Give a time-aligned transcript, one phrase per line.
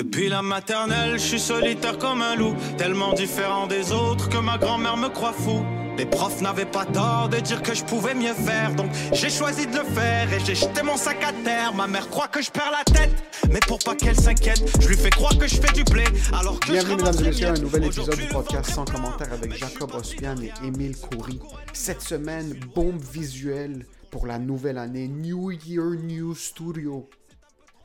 [0.00, 4.56] Depuis la maternelle, je suis solitaire comme un loup, tellement différent des autres que ma
[4.56, 5.62] grand-mère me croit fou.
[5.98, 9.66] Les profs n'avaient pas tort de dire que je pouvais mieux faire, donc j'ai choisi
[9.66, 11.74] de le faire et j'ai jeté mon sac à terre.
[11.74, 13.12] Ma mère croit que je perds la tête,
[13.50, 16.04] mais pour pas qu'elle s'inquiète, je lui fais croire que je fais du blé.
[16.32, 19.54] Alors que Bienvenue, mesdames et messieurs, à un nouvel épisode du podcast sans commentaire avec
[19.54, 21.38] Jacob Ospian et Émile Coury.
[21.74, 27.06] Cette semaine, bombe visuelle pour la nouvelle année, New Year, New Studio.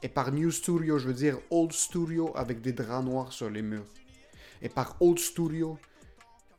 [0.06, 3.64] Et par New Studio, je veux dire Old Studio avec des draps noirs sur les
[3.64, 3.88] murs.
[4.62, 5.80] Et par Old Studio,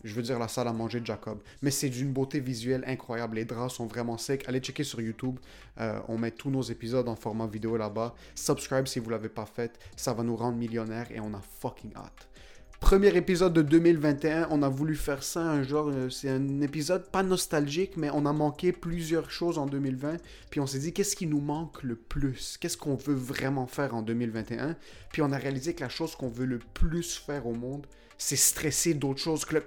[0.02, 1.38] je veux dire la salle à manger de Jacob.
[1.62, 3.36] Mais c'est d'une beauté visuelle incroyable.
[3.36, 4.42] Les draps sont vraiment secs.
[4.48, 5.38] Allez checker sur YouTube.
[5.78, 8.16] Euh, on met tous nos épisodes en format vidéo là-bas.
[8.34, 9.78] Subscribe si vous l'avez pas fait.
[9.94, 12.26] Ça va nous rendre millionnaires et on a fucking hâte.
[12.86, 17.10] Premier épisode de 2021, on a voulu faire ça un genre, euh, c'est un épisode
[17.10, 20.18] pas nostalgique, mais on a manqué plusieurs choses en 2020,
[20.50, 23.96] puis on s'est dit qu'est-ce qui nous manque le plus, qu'est-ce qu'on veut vraiment faire
[23.96, 24.76] en 2021,
[25.10, 28.36] puis on a réalisé que la chose qu'on veut le plus faire au monde, c'est
[28.36, 29.64] stresser d'autres choses que le.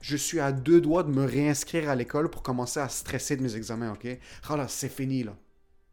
[0.00, 3.42] Je suis à deux doigts de me réinscrire à l'école pour commencer à stresser de
[3.42, 4.08] mes examens, ok?
[4.48, 5.36] Ah là, c'est fini là.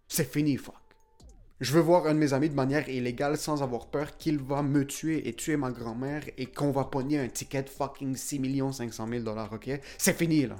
[0.08, 0.87] C'est fini, fuck.
[1.60, 4.62] Je veux voir un de mes amis de manière illégale sans avoir peur qu'il va
[4.62, 8.62] me tuer et tuer ma grand-mère et qu'on va pogner un ticket de fucking 6
[8.74, 9.80] 500 000 dollars, ok?
[9.98, 10.56] C'est fini, là.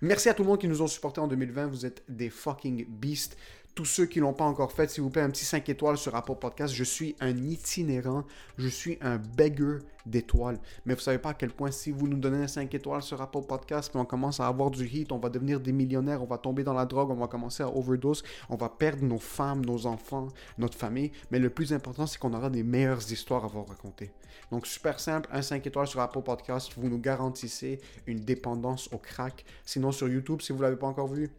[0.00, 1.66] Merci à tout le monde qui nous ont supportés en 2020.
[1.66, 3.36] Vous êtes des fucking beasts.
[3.78, 6.12] Tous ceux qui l'ont pas encore fait, s'il vous plaît, un petit 5 étoiles sur
[6.16, 6.74] Apple Podcast.
[6.74, 8.24] Je suis un itinérant.
[8.56, 10.58] Je suis un beggar d'étoiles.
[10.84, 13.22] Mais vous savez pas à quel point si vous nous donnez un 5 étoiles sur
[13.22, 16.38] Apple Podcast, on commence à avoir du hit, on va devenir des millionnaires, on va
[16.38, 19.86] tomber dans la drogue, on va commencer à overdose, on va perdre nos femmes, nos
[19.86, 20.26] enfants,
[20.58, 21.12] notre famille.
[21.30, 24.10] Mais le plus important, c'est qu'on aura des meilleures histoires à vous raconter.
[24.50, 28.98] Donc super simple, un 5 étoiles sur Apple Podcast, vous nous garantissez une dépendance au
[28.98, 29.44] crack.
[29.64, 31.30] Sinon sur YouTube, si vous l'avez pas encore vu,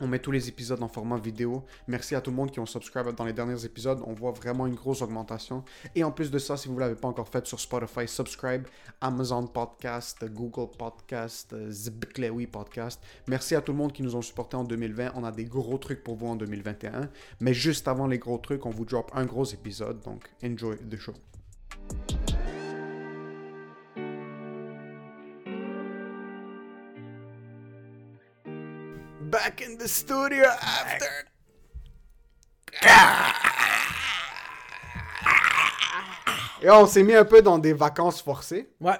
[0.00, 1.64] on met tous les épisodes en format vidéo.
[1.86, 4.00] Merci à tout le monde qui ont subscribe dans les derniers épisodes.
[4.06, 5.64] On voit vraiment une grosse augmentation.
[5.94, 8.66] Et en plus de ça, si vous ne l'avez pas encore fait sur Spotify, subscribe,
[9.00, 13.00] Amazon Podcast, Google Podcast, Zbiklewi Podcast.
[13.28, 15.12] Merci à tout le monde qui nous ont supportés en 2020.
[15.14, 17.08] On a des gros trucs pour vous en 2021.
[17.40, 20.00] Mais juste avant les gros trucs, on vous drop un gros épisode.
[20.02, 21.14] Donc, enjoy the show.
[29.44, 31.04] Back in the studio after.
[36.62, 38.70] Et on s'est mis un peu dans des vacances forcées.
[38.80, 38.94] Ouais.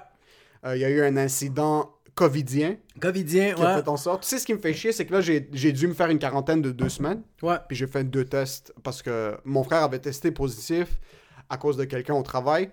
[0.65, 3.81] Euh, Il y a eu un incident covidien Covidien, qui a ouais.
[3.81, 4.21] fait en sorte.
[4.21, 6.09] Tu sais ce qui me fait chier, c'est que là, j'ai j'ai dû me faire
[6.11, 7.23] une quarantaine de deux semaines.
[7.41, 7.57] Ouais.
[7.67, 10.87] Puis j'ai fait deux tests parce que mon frère avait testé positif
[11.49, 12.69] à cause de quelqu'un au travail.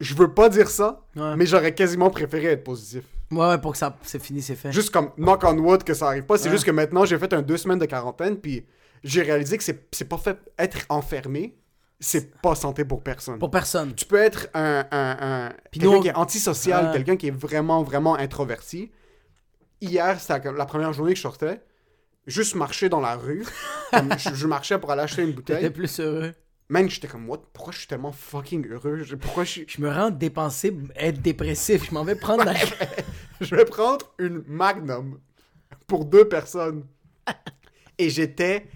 [0.00, 1.34] Je veux pas dire ça, Ouais.
[1.36, 3.04] mais j'aurais quasiment préféré être positif.
[3.30, 4.72] Ouais, ouais, pour que ça c'est fini, c'est fait.
[4.72, 6.36] Juste comme knock on wood que ça arrive pas.
[6.36, 6.50] C'est Ouais.
[6.52, 8.66] juste que maintenant, j'ai fait un deux semaines de quarantaine, puis
[9.04, 11.56] j'ai réalisé que c'est pas fait être enfermé,
[12.00, 13.38] c'est pas santé pour personne.
[13.38, 13.94] Pour personne.
[13.94, 17.82] Tu peux être un, un, un- quelqu'un nous, qui est antisocial, quelqu'un qui est vraiment,
[17.82, 18.90] vraiment introverti.
[19.80, 21.60] Hier, c'était la première journée que je sortais.
[22.26, 23.46] Juste marcher dans la rue.
[24.18, 25.70] je, je marchais pour aller acheter une bouteille.
[25.70, 26.32] plus heureux.
[26.70, 27.42] Man, j'étais comme, what?
[27.52, 29.04] Pourquoi je suis tellement fucking heureux?
[29.20, 29.64] Pourquoi je suis...
[29.66, 31.84] Je me rends dépenser, être dépressif.
[31.86, 32.54] Je m'en vais prendre la...
[33.40, 35.18] Je vais prendre une Magnum
[35.88, 36.86] pour deux personnes.
[37.98, 38.68] Et j'étais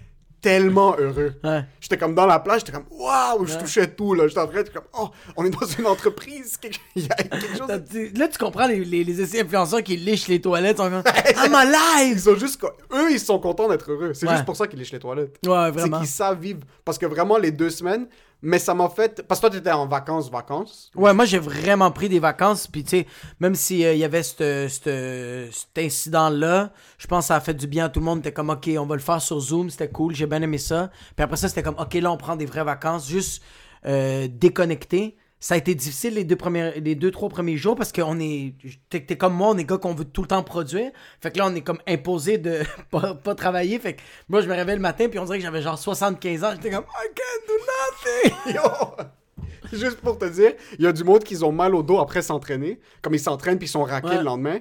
[0.45, 1.33] tellement heureux.
[1.43, 1.63] Ouais.
[1.81, 3.59] J'étais comme dans la plage, j'étais comme, waouh, je Ouais.
[3.61, 4.27] touchais tout, là.
[4.27, 6.55] J'étais en train de comme, oh, on est dans une entreprise.
[6.61, 7.67] quelque- Il y a quelque chose
[8.15, 10.77] Là, tu comprends les, les, les essais influenceurs qui lichent les toilettes.
[10.77, 11.01] Sont comme,
[11.43, 12.13] I'm alive!
[12.17, 12.61] Ils ont juste.
[12.93, 14.13] Eux, ils sont contents d'être heureux.
[14.13, 14.33] C'est Ouais.
[14.33, 15.37] juste pour ça qu'ils léchent les toilettes.
[15.45, 15.97] Ouais, C'est vraiment.
[15.99, 16.59] qu'ils savent vivre.
[16.83, 18.07] Parce que vraiment, les deux semaines,
[18.45, 19.25] mais ça m'a fait.
[19.27, 20.91] Parce que toi, t'étais en vacances, vacances.
[20.95, 23.07] Ouais, moi j'ai vraiment pris des vacances, puis tu sais,
[23.39, 27.65] même s'il y avait c'te- c'te- cet incident-là, je pense que ça a fait du
[27.67, 28.21] bien à tout le monde.
[28.21, 30.91] T'es comme, ok, on va le faire sur Zoom, c'était cool, j'ai bien aimé ça.
[31.15, 33.41] Puis après ça, c'était comme, ok, là on prend des vraies vacances, juste
[33.85, 35.17] euh, déconnecté.
[35.45, 38.55] Ça a été difficile les deux, premières, les deux, trois premiers jours parce qu'on est.
[38.89, 40.89] T'es comme moi, on est gars qu'on veut tout le temps produire.
[41.21, 43.77] Fait que là, on est comme imposé de pas, pas travailler.
[43.77, 46.43] Fait que moi, je me réveille le matin, puis on dirait que j'avais genre 75
[46.43, 46.49] ans.
[46.55, 48.55] J'étais comme, I can't do nothing!
[49.71, 49.77] Yo!
[49.77, 52.23] Juste pour te dire, il y a du monde qui ont mal au dos après
[52.23, 52.79] s'entraîner.
[53.03, 54.17] Comme ils s'entraînent puis ils sont raqués Ouais.
[54.17, 54.57] le lendemain.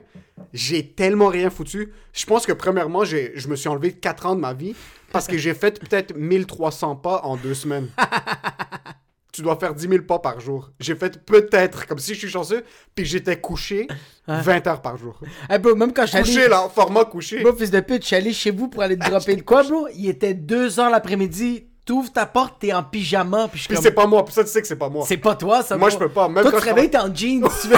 [0.52, 1.94] J'ai tellement rien foutu.
[2.12, 4.74] Je pense que premièrement, j'ai- je me suis enlevé 4 ans de ma vie
[5.12, 7.88] parce que j'ai fait peut-être 1300 pas en deux semaines.
[9.34, 10.70] tu dois faire 10 000 pas par jour.
[10.78, 12.62] J'ai fait peut-être, comme si je suis chanceux,
[12.94, 13.88] puis j'étais couché
[14.28, 15.18] 20 heures par jour.
[15.50, 17.42] Hey, bro, même quand je suis allé- Couché, là, format couché.
[17.42, 19.64] Bro, fils de pute, je suis allé chez vous pour aller te dropper de quoi,
[19.64, 19.88] bro?
[19.94, 21.66] Il était 2h l'après-midi.
[21.84, 23.76] T'ouvres ta porte, t'es en pyjama, puis comme...
[23.76, 25.04] c'est pas moi, puis ça, tu sais que c'est pas moi.
[25.06, 25.76] C'est pas toi, ça.
[25.76, 25.98] Moi, bro.
[25.98, 27.76] je peux pas, même Toi, quand tu réveilles, t'es en jeans, tu veux...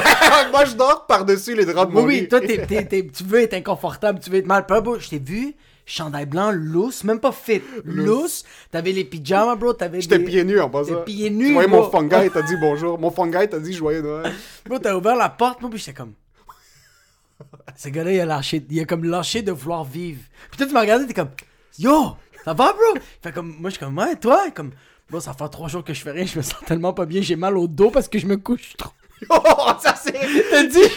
[0.53, 2.29] moi, je dors par-dessus les draps de Oui, mon oui, lit.
[2.29, 4.65] toi, tu veux être inconfortable, tu veux être mal.
[4.65, 5.57] Puis bro, je t'ai vu,
[5.87, 8.45] chandail blanc, loose, même pas fit, loose.
[8.71, 10.25] T'avais les pyjamas, bro, t'avais J'étais des...
[10.25, 10.97] pieds nus en bas ça.
[10.97, 12.99] pieds Tu nus, voyais mon fungi, t'as dit bonjour.
[13.07, 14.33] Mon fungi, t'as dit joyeux Noël.
[14.67, 16.15] Bro, t'as ouvert la porte, moi, puis j'étais comme...
[17.77, 20.21] Ce gars-là, il a lâché, il a comme lâché de vouloir vivre.
[20.51, 21.31] Puis toi, tu m'as regardé, t'es comme,
[21.79, 23.01] yo, ça va, bro?
[23.23, 24.51] Fait comme, moi, je suis comme, ouais, toi?
[24.55, 24.73] Comme,
[25.09, 27.23] bro, ça fait trois jours que je fais rien, je me sens tellement pas bien,
[27.23, 28.91] j'ai mal au dos parce que je me couche trop.
[29.31, 30.13] Oh, ça c'est.
[30.51, 30.91] T'as dit?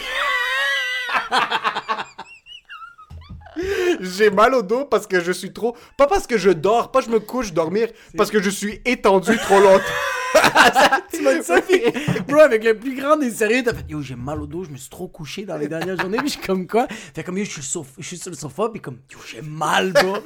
[4.00, 5.76] J'ai mal au dos parce que je suis trop.
[5.96, 9.36] Pas parce que je dors, pas je me couche dormir, parce que je suis étendu
[9.38, 9.84] trop longtemps.
[11.10, 11.82] Tu m'as dit ça, puis,
[12.28, 14.70] bro, avec le plus grand des sérieux, t'as fait, yo, j'ai mal au dos, je
[14.70, 16.86] me suis trop couché dans les dernières journées, puis je suis comme quoi?
[16.88, 19.92] Fait comme, yo, je suis, je suis sur le sofa, puis comme, yo, j'ai mal,
[19.92, 20.18] bro.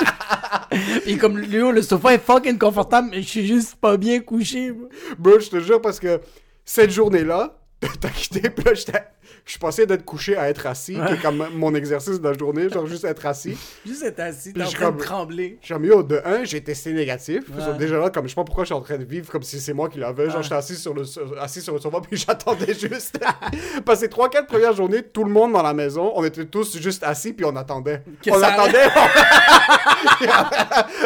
[1.04, 4.72] puis comme, yo, le sofa est fucking confortable, mais je suis juste pas bien couché,
[4.72, 4.88] bro.
[5.18, 6.20] Bro, je te jure, parce que
[6.64, 7.56] cette journée-là,
[8.00, 9.04] t'as quitté, puis là, j'étais.
[9.44, 12.36] Je suis passé d'être couché à être assis, qui est comme mon exercice de la
[12.36, 13.56] journée, genre juste être assis.
[13.84, 15.58] Juste être assis, t'es en train de trembler.
[15.60, 17.42] J'ai mis au de 1, j'ai testé négatif.
[17.50, 17.76] Ouais.
[17.78, 19.60] Déjà là, comme je sais pas pourquoi je suis en train de vivre comme si
[19.60, 20.30] c'est moi qui l'avais.
[20.30, 23.18] Genre, j'étais assis sur le, so- assis sur le sofa, puis j'attendais juste.
[24.04, 27.32] Les 3-4 premières journées, tout le monde dans la maison, on était tous juste assis,
[27.32, 28.02] puis on attendait.
[28.22, 28.88] Que on attendait.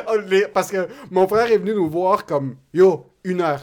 [0.09, 3.61] On Parce que mon frère est venu nous voir comme, yo, une heure.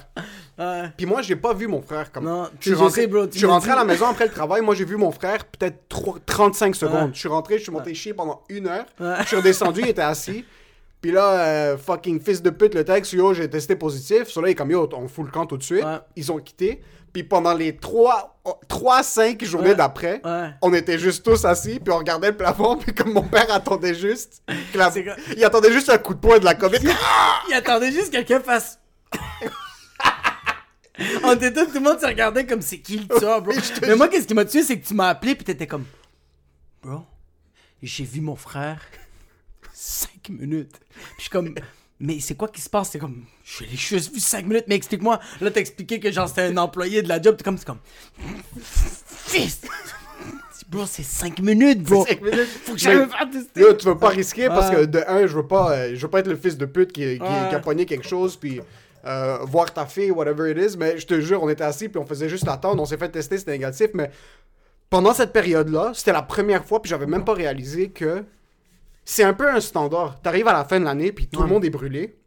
[0.57, 0.83] Ouais.
[0.95, 2.11] Puis moi, j'ai pas vu mon frère.
[2.11, 4.25] Comme, Non, je suis rentré, sais, bro, tu je suis rentré à la maison après
[4.25, 4.61] le travail.
[4.61, 7.03] Moi, j'ai vu mon frère peut-être trois- 35 secondes.
[7.07, 7.09] Ouais.
[7.13, 8.85] Je suis rentré, je suis monté chier pendant une heure.
[8.99, 10.45] Je suis redescendu, il était assis.
[11.01, 14.27] Puis là, euh, fucking fils de pute, le texte, yo, j'ai testé positif.
[14.27, 15.83] Sur là, il est comme, yo, on fout le camp tout de suite.
[15.83, 15.99] Ouais.
[16.15, 16.81] Ils ont quitté.
[17.13, 19.75] Puis pendant les 3, 3 5 journées Ouais.
[19.75, 20.49] d'après, Ouais.
[20.61, 23.93] on était juste tous assis, puis on regardait le plafond, puis comme mon père attendait
[23.93, 24.41] juste,
[24.73, 24.91] la-
[25.37, 26.79] il attendait juste un coup de poing de la COVID.
[27.49, 28.79] Il attendait juste que quelqu'un fasse.
[31.23, 33.53] On était tous, tout le monde se regardait comme c'est qui le tueur, bro?
[33.81, 35.85] Mais moi, qu'est-ce qui m'a tué, c'est que tu m'as appelé, puis t'étais comme.
[36.83, 37.03] Bro,
[37.83, 38.81] j'ai vu mon frère
[39.73, 40.79] 5 minutes.
[40.89, 41.53] Puis je suis comme.
[41.99, 42.91] Mais c'est quoi qui se passe?
[42.91, 43.25] C'est comme.
[43.43, 45.19] Je l'ai juste vu 5 minutes, mais explique-moi.
[45.41, 47.57] Là, t'as expliqué que genre c'était un employé de la job, t'es comme.
[47.57, 47.79] C'est comme.
[48.61, 49.61] Fils!
[50.67, 52.05] Bro, c'est 5 minutes, bro.
[52.07, 52.47] Cinq minutes.
[52.65, 53.61] Faut que j'aille me faire tester.
[53.61, 54.77] Yo, tu veux pas risquer parce Ouais.
[54.77, 56.91] que de un, je veux pas, euh, je veux pas être le fils de pute
[56.91, 57.49] qui, qui, Ouais.
[57.49, 58.61] qui a pogné quelque chose puis
[59.05, 60.77] euh, voir ta fille, whatever it is.
[60.77, 62.81] Mais je te jure, on était assis puis on faisait juste attendre.
[62.81, 63.89] On s'est fait tester, c'était négatif.
[63.93, 64.11] Mais
[64.89, 68.23] pendant cette période-là, c'était la première fois puis j'avais même pas réalisé que
[69.03, 70.19] c'est un peu un standard.
[70.21, 72.17] T'arrives à la fin de l'année puis tout le monde est brûlé.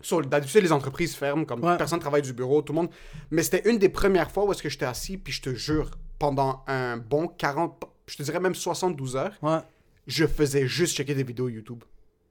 [0.00, 1.78] Sur, d'habitude, les entreprises ferment, comme Ouais.
[1.78, 2.90] personne travaille du bureau, tout le monde.
[3.30, 5.90] Mais c'était une des premières fois où est-ce que j'étais assis, puis je te jure,
[6.18, 9.60] pendant un bon 40, je te dirais même 72 heures, Ouais.
[10.06, 11.82] je faisais juste checker des vidéos YouTube.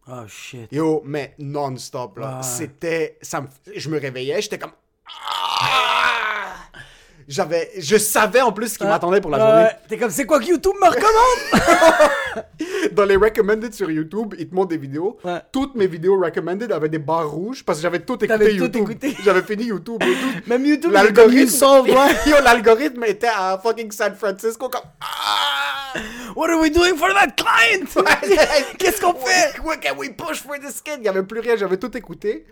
[0.08, 0.72] Oh shit.
[0.72, 2.42] Yo, mais non-stop, là.
[2.42, 3.18] C'était...
[3.22, 3.48] Ça me...
[3.74, 4.74] Je me réveillais, j'étais comme...
[5.08, 6.56] Ah!
[7.26, 7.72] J'avais...
[7.78, 9.70] Je savais en plus ce qui m'attendait pour la journée.
[9.88, 12.46] T'es comme, c'est quoi que YouTube me recommande?
[12.92, 15.18] Dans les recommended sur YouTube, ils te montrent des vidéos.
[15.24, 15.42] Ouais.
[15.54, 18.64] Toutes mes vidéos recommended avaient des barres rouges parce que j'avais tout écouté T'avais tout
[18.64, 18.82] YouTube.
[18.82, 19.16] écouté.
[19.24, 20.04] J'avais fini YouTube.
[20.04, 20.42] YouTube.
[20.48, 21.66] Même YouTube, L'algorithme...
[22.28, 24.84] Yo, l'algorithme était à fucking San Francisco comme...
[25.00, 25.73] Ah!
[26.36, 27.86] What are we doing for that client?
[28.80, 29.60] Qu'est-ce qu'on fait?
[29.64, 30.96] What can we push for this kid?
[31.00, 32.46] Il y avait plus rien, j'avais tout écouté.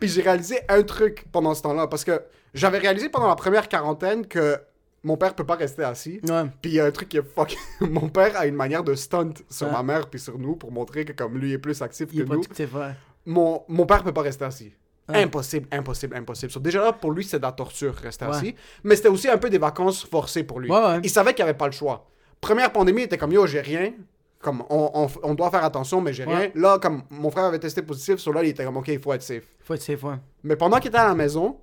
[0.00, 1.86] Puis j'ai réalisé un truc pendant ce temps-là.
[1.86, 2.20] Parce que
[2.54, 4.56] j'avais réalisé pendant la première quarantaine que
[5.04, 6.20] mon père peut pas rester assis.
[6.28, 6.44] Ouais.
[6.60, 7.56] Puis il y a un truc qui est fuck.
[7.80, 9.72] mon père a une manière de stunt sur Ouais.
[9.72, 12.32] ma mère puis sur nous pour montrer que comme lui est plus actif Il que
[12.32, 12.40] nous.
[12.40, 12.92] ouais.
[13.26, 14.72] Mon, mon père peut pas rester assis.
[15.10, 16.52] Impossible, impossible, impossible.
[16.52, 18.54] So, déjà là, pour lui, c'est de la torture rester assis.
[18.84, 20.70] Mais c'était aussi un peu des vacances forcées pour lui.
[21.02, 22.06] Il savait qu'il avait pas le choix.
[22.40, 23.92] Première pandémie, il était comme yo, j'ai rien.
[24.40, 26.34] Comme on, on, on doit faire attention, mais j'ai Ouais.
[26.36, 26.50] rien.
[26.54, 29.12] Là, comme mon frère avait testé positif, sur là, il était comme ok, il faut
[29.12, 29.42] être safe.
[29.60, 30.14] Faut être safe, ouais.
[30.44, 31.56] Mais pendant qu'il était à la maison,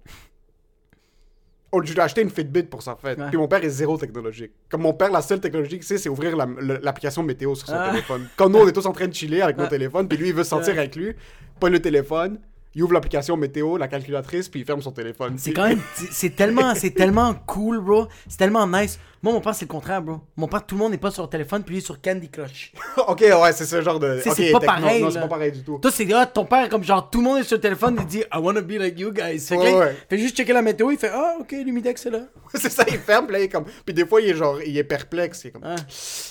[1.71, 3.17] on lui a acheté une Fitbit pour sa fête.
[3.17, 3.27] Ouais.
[3.29, 4.51] Puis mon père est zéro technologique.
[4.69, 6.47] Comme mon père, la seule technologie qu'il sait, c'est ouvrir la-
[6.81, 7.89] l'application météo sur son Ah.
[7.91, 8.27] téléphone.
[8.37, 9.69] Quand nous, on est tous en train de chiller avec nos Ouais.
[9.69, 11.13] téléphones, puis lui, il veut sortir avec lui,
[11.59, 12.39] pas le téléphone,
[12.75, 15.35] il ouvre l'application météo, la calculatrice, puis il ferme son téléphone.
[15.37, 15.79] C'est quand même,
[16.11, 18.07] c'est- tellement, c'est tellement cool, bro.
[18.27, 18.99] C'est tellement nice.
[19.23, 20.19] Moi, mon père, c'est le contraire, bro.
[20.35, 21.99] Mon père, tout le monde n'est pas sur le téléphone, puis lui, il est sur
[22.01, 22.73] Candy Crush.
[22.97, 24.19] ok, ouais, c'est ce genre de.
[24.21, 25.79] C'est- pas pareil, Non, c'est pas pareil du tout.
[25.81, 28.05] Toi, c'est ah, ton père, comme genre, tout le monde est sur le téléphone, il
[28.05, 29.39] dit, I wanna be like you guys.
[29.39, 29.95] Fait Ouais, ouais.
[30.09, 32.19] fait juste checker la météo, il fait, ah, ok, l'humidex est là.
[32.53, 33.65] c'est ça, il ferme, puis là, il est comme.
[33.85, 35.63] Puis des fois, il est genre, il est perplexe, il est comme.
[35.65, 35.75] Ah.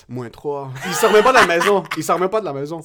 [0.08, 0.70] Moins 3.
[0.86, 1.82] Il sort même pas de la maison.
[1.96, 2.82] Il sort même pas de la maison.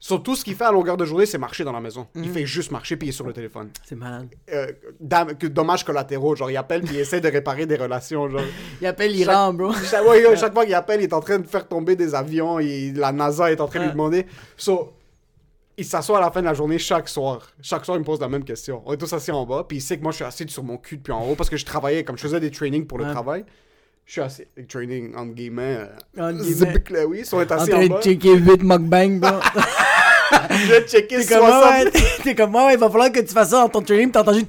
[0.00, 2.06] Surtout, ce qu'il fait à longueur de journée, c'est marcher dans la maison.
[2.14, 3.70] Il fait juste marcher, puis il est sur le téléphone.
[3.84, 4.28] C'est malade.
[4.52, 4.68] Euh,
[5.00, 6.36] dam- dommages collatéraux.
[6.36, 8.28] Genre, il appelle, puis il essaie de réparer des relations.
[8.30, 8.42] Genre,
[8.80, 9.72] Il appelle l'Iran, bro.
[9.90, 12.14] chaque, ouais, yo, chaque fois qu'il appelle, il est en train de faire tomber des
[12.14, 12.60] avions.
[12.60, 14.24] il- la NASA est en train de lui demander.
[14.56, 14.92] So,
[15.76, 17.50] il s'assoit à la fin de la journée chaque soir.
[17.60, 18.82] Chaque soir, il me pose la même question.
[18.86, 20.62] On est tous assis en bas, puis il sait que moi, je suis assis sur
[20.62, 22.98] mon cul depuis en haut parce que je travaillais, comme je faisais des trainings pour
[22.98, 23.10] le Ouais.
[23.12, 23.44] travail.
[24.08, 25.80] Je suis assis, training, entre guillemets.
[26.16, 27.04] euh, Entre guillemets.
[27.04, 29.30] oui, on est En train de checker 8 mukbang, bro.
[30.50, 31.84] Je vais checker T'es comme, ouais, 60.
[31.84, 31.90] ouais,
[32.24, 34.44] t'es- comme, ouais, il va falloir que tu fasses ça dans ton training, t'as entendu.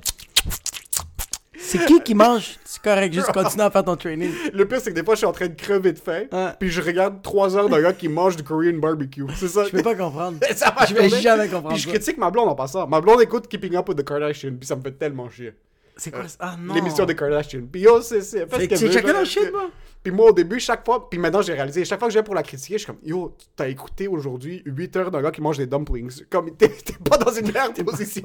[1.58, 2.56] C'est qui qui mange?
[2.64, 4.32] C'est correct, juste continue à faire ton training.
[4.54, 6.24] Le pire, c'est que des fois, je suis en train de crever de faim.
[6.32, 6.52] Ouais.
[6.58, 9.24] Puis je regarde 3 heures d'un gars qui mange du Korean barbecue.
[9.36, 9.66] C'est ça.
[9.66, 10.38] Je peux pas comprendre.
[10.56, 12.88] Ça va Je vais jamais comprendre Puis je critique ma blonde en passant.
[12.88, 14.56] Ma blonde écoute Keeping Up with the Kardashians.
[14.58, 15.54] Puis ça me fait tellement chier.
[16.00, 16.38] C'est quoi ça?
[16.40, 16.74] Ah non.
[16.74, 17.68] L'émission des Kardashians.
[17.76, 18.22] Yo, c'est.
[18.22, 19.04] Fait ce C'est genre.
[19.12, 19.70] leur shit, moi.
[20.02, 22.24] Puis moi, au début, chaque fois, puis maintenant j'ai réalisé, chaque fois que je viens
[22.24, 25.42] pour la critiquer, je suis comme, yo, t'as écouté aujourd'hui 8 heures d'un gars qui
[25.42, 26.24] mange des dumplings.
[26.30, 26.70] Comme, t'es
[27.04, 28.24] pas dans une meilleure position.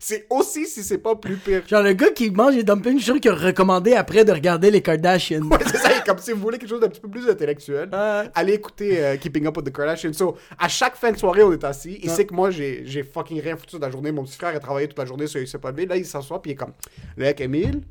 [0.00, 1.62] C'est- aussi si c'est pas plus pire.
[1.68, 4.32] Genre, le gars qui mange les dumplings, je suis sûr qu'il a recommandé après de
[4.32, 5.42] regarder les Kardashians.
[5.48, 7.88] Ouais, c'est ça, comme si vous voulez quelque chose d'un petit peu plus intellectuel,
[8.34, 10.12] allez écouter euh, Keeping Up with the Kardashians.
[10.14, 11.98] So, à chaque fin de soirée, on est assis.
[12.02, 12.16] Il Ouais.
[12.16, 14.10] sait que moi, j'ai j'ai fucking rien foutu de la journée.
[14.10, 15.26] Mon petit frère a travaillé toute la journée,
[15.60, 15.86] pas levé.
[15.86, 16.72] Là, il s'assoit, puis il est comme,
[17.16, 17.82] là, avec Emile.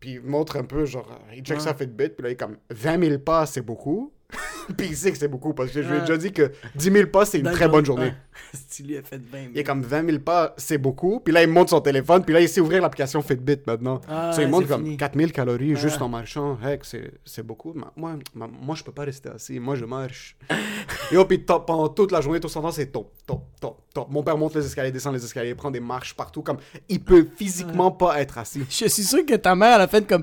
[0.00, 1.62] Puis il montre un peu, genre, euh, il check Ouais.
[1.64, 4.12] sa Fitbit, puis là, il est comme, 20 000 pas, c'est beaucoup.
[4.76, 6.90] puis il sait que c'est beaucoup, parce que je lui ai déjà dit que 10
[6.92, 8.12] 000 pas, c'est une très bonne jour- journée.
[8.68, 11.20] Si lui a fait 20 Il est comme 20 000 pas, c'est beaucoup.
[11.20, 12.24] Puis là, il monte son téléphone.
[12.24, 14.00] Puis là, il sait ouvrir l'application Fitbit maintenant.
[14.08, 14.96] Ah, il monte comme fini.
[14.96, 16.58] 4 000 calories juste en marchant.
[16.64, 17.74] Heck, c'est beaucoup.
[17.96, 19.58] Moi, moi, je peux pas rester assis.
[19.58, 20.36] Moi, je marche.
[21.12, 23.82] Et oh, puis top, pendant toute la journée, tout son temps, c'est top, top, top,
[23.92, 24.08] top.
[24.10, 26.42] Mon père monte les escaliers, descend les escaliers, prend des marches partout.
[26.42, 26.58] Comme,
[26.88, 28.64] il peut physiquement pas être assis.
[28.70, 30.22] Je suis sûr que ta mère, elle a fait comme.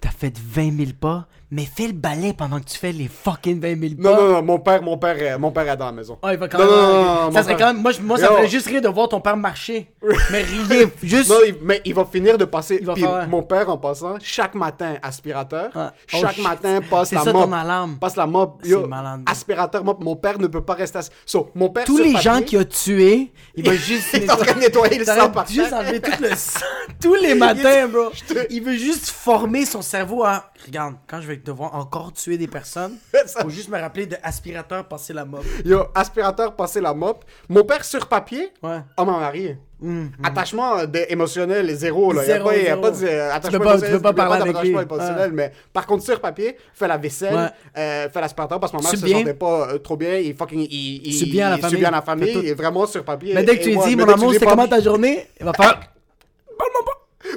[0.00, 3.60] T'as fait 20 000 pas, mais fais le balai pendant que tu fais les fucking
[3.60, 4.10] 20 000 pas.
[4.10, 6.18] Non, non, non, mon père, mon père, euh, mon père est dans la maison.
[6.22, 6.74] Ah, il va quand Non, même.
[6.74, 7.58] non, non, non, ça serait frère.
[7.68, 7.82] quand même.
[7.82, 9.90] Moi, moi ça me ferait juste rire de voir ton père marcher.
[10.30, 10.90] mais rien.
[11.02, 11.30] Juste.
[11.30, 12.78] Non, il- mais il va finir de passer.
[12.80, 15.70] Il va Puis faire- mon père, en passant, chaque matin, aspirateur.
[15.74, 15.82] Ouais.
[16.14, 17.44] Oh, Chaque matin, passe C'est la ça mop.
[17.46, 17.96] ton alarme.
[17.98, 18.60] Passe la mop.
[18.64, 19.22] Yo, malade.
[19.26, 20.02] aspirateur, mop.
[20.02, 21.10] Mon père ne peut pas rester assis.
[21.26, 24.08] So, mon père, Tous les papier, gens qu'il a tués, il va juste.
[24.14, 26.60] Il est en train de nettoyer le sang par juste enlever tout le sang.
[27.00, 28.10] Tous les matins, bro.
[28.50, 30.50] Il veut juste former son cerveau à.
[30.66, 34.16] Regarde, quand je vais devoir encore tuer des personnes, Ça- faut juste me rappeler de
[34.22, 35.44] aspirateur passer la mop.
[35.64, 37.24] Yo, aspirateur, passer la mop.
[37.48, 38.80] Mon père, sur papier, Ouais.
[38.96, 39.58] homme marié.
[39.80, 40.10] Hum.
[40.24, 42.12] Attachement euh, de- émotionnel, zéro.
[42.12, 42.24] Là.
[42.24, 44.60] Zéro, il n'y a, pas de euh, attachement pas- tu émotionnel, peux pas parler avec
[44.60, 44.68] lui.
[44.70, 47.48] émotionnel, mais par contre, sur papier, fait la vaisselle, Ouais.
[47.76, 50.16] euh, fait l'aspirateur parce que ma mère C'est se sentait pas euh, trop bien.
[50.16, 50.66] Il fucking.
[50.68, 51.84] Il, il, Subit à la il famille.
[51.84, 52.32] à la famille.
[52.42, 53.34] Il est vraiment sur papier.
[53.34, 55.28] Mais dès que tu lui moi, dis, mon tu amour, pas- comment ta journée?
[55.38, 55.80] Il va faire.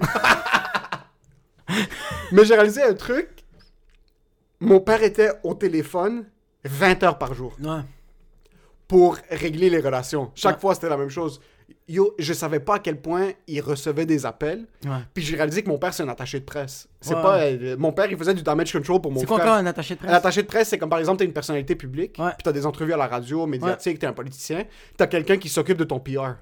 [2.31, 3.27] Mais j'ai réalisé un truc.
[4.61, 6.25] Mon père était au téléphone
[6.63, 7.81] 20 heures par jour Ouais.
[8.87, 10.31] pour régler les relations.
[10.35, 10.61] Chaque Ouais.
[10.61, 11.41] fois, c'était la même chose.
[11.87, 14.65] Yo, je savais pas à quel point il recevait des appels.
[14.85, 14.91] Ouais.
[15.13, 16.87] Puis j'ai réalisé que mon père, c'est un attaché de presse.
[16.99, 17.21] C'est Ouais.
[17.21, 17.39] pas...
[17.39, 19.37] euh, mon père, il faisait du damage control pour mon C'est frère.
[19.39, 21.25] quoi encore un attaché de Un presse attaché de presse, c'est comme par exemple, t'es
[21.25, 22.29] une personnalité publique, Ouais.
[22.37, 24.65] puis t'as des entrevues à la radio, médiatique, t'es un politicien,
[24.97, 26.35] t'as quelqu'un qui s'occupe de ton PR.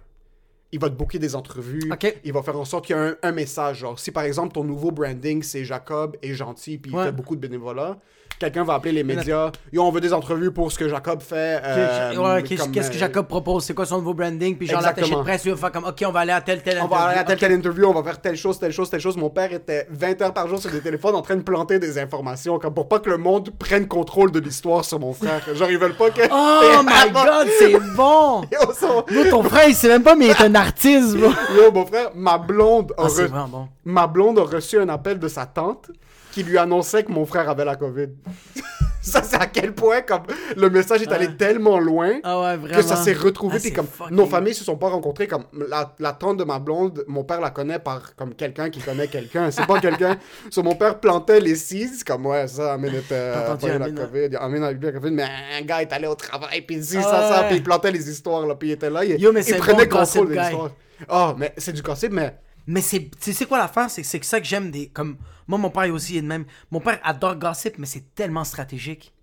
[0.71, 1.81] Il va te booker des entrevues,
[2.23, 3.79] il va faire en sorte qu'il y a un, un message.
[3.79, 7.05] Genre, si par exemple ton nouveau branding c'est Jacob est gentil, puis il Ouais.
[7.05, 7.97] fait beaucoup de bénévolat,
[8.39, 11.61] quelqu'un va appeler les médias, yo, on veut des entrevues pour ce que Jacob fait.
[11.63, 13.65] euh, Ouais, qu'est-ce que euh, Jacob propose?
[13.65, 14.57] C'est quoi son nouveau branding?
[14.57, 16.61] Puis genre l'attaché de presse, lui va faire comme Ok, on va aller à tel
[16.63, 16.79] tel.
[16.81, 17.47] On va aller à telle, interview.
[17.47, 19.17] telle interview, on va faire telle chose, telle chose, telle chose.
[19.17, 21.97] Mon père était 20 heures par jour sur des téléphones en train de planter des
[21.99, 25.41] informations, comme pour pas que le monde prenne contrôle de l'histoire sur mon frère.
[25.53, 26.21] Genre, ils veulent pas que.
[26.31, 30.31] Oh my god, c'est bon Yo, son- ton frère, il sait même pas, mais il
[30.31, 31.29] est un artiste, bro.
[31.55, 33.67] Yo, mon frère, ma blonde, a Ah, c'est re- bon.
[33.85, 35.89] ma blonde a reçu un appel de sa tante
[36.31, 38.07] qui lui annonçait que mon frère avait la COVID.
[39.01, 40.23] ça, c'est à quel point comme
[40.55, 43.57] le message est allé tellement loin Ah ouais, que ça s'est retrouvé.
[43.63, 46.59] Ah, comme fucking- nos familles se sont pas rencontrées, comme la, la tante de ma
[46.59, 49.51] blonde, mon père la connaît par comme quelqu'un qui connaît quelqu'un.
[49.51, 50.17] C'est pas quelqu'un.
[50.51, 53.91] So, mon père plantait les seeds, comme ouais, ça, Amine était euh, pas la hein?
[53.93, 54.35] COVID.
[54.37, 57.01] Amine a eu la COVID, mais un gars est allé au travail, puis si, Ah
[57.03, 57.47] ça, ça, ouais.
[57.47, 59.03] puis il plantait les histoires, là, puis il était là.
[59.05, 60.71] Il, Yo, mais il prenait bon, contrôle des histoires.
[61.09, 62.35] Oh, mais c'est du gossip, mais.
[62.67, 65.17] Mais c'est, tu sais quoi l'affaire, c'est que ça que j'aime des, comme,
[65.49, 66.45] moi mon père aussi est de même.
[66.71, 69.13] Mon père adore gossip, mais c'est tellement stratégique.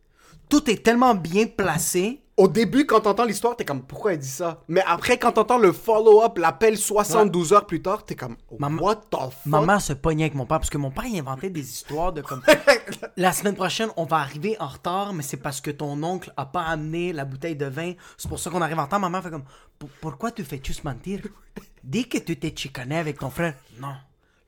[0.51, 2.21] Tout est tellement bien placé.
[2.37, 4.63] Au début, quand t'entends l'histoire, t'es comme, pourquoi elle dit ça?
[4.69, 8.97] Mais après, quand t'entends le follow-up, l'appel 72 heures plus tard, t'es comme, Maman- what
[9.11, 9.31] the fuck?
[9.47, 12.13] Ma mère se pognait avec mon père parce que mon père il inventait des histoires
[12.13, 12.43] de comme
[13.17, 16.45] la semaine prochaine on va arriver en retard mais c'est parce que ton oncle a
[16.45, 19.23] pas amené la bouteille de vin c'est pour ça qu'on arrive en retard ma mère
[19.23, 19.45] fait comme
[19.79, 21.21] Pour- pourquoi tu fais juste mentir?
[21.83, 23.95] Dis que tu t'es chicané avec ton frère non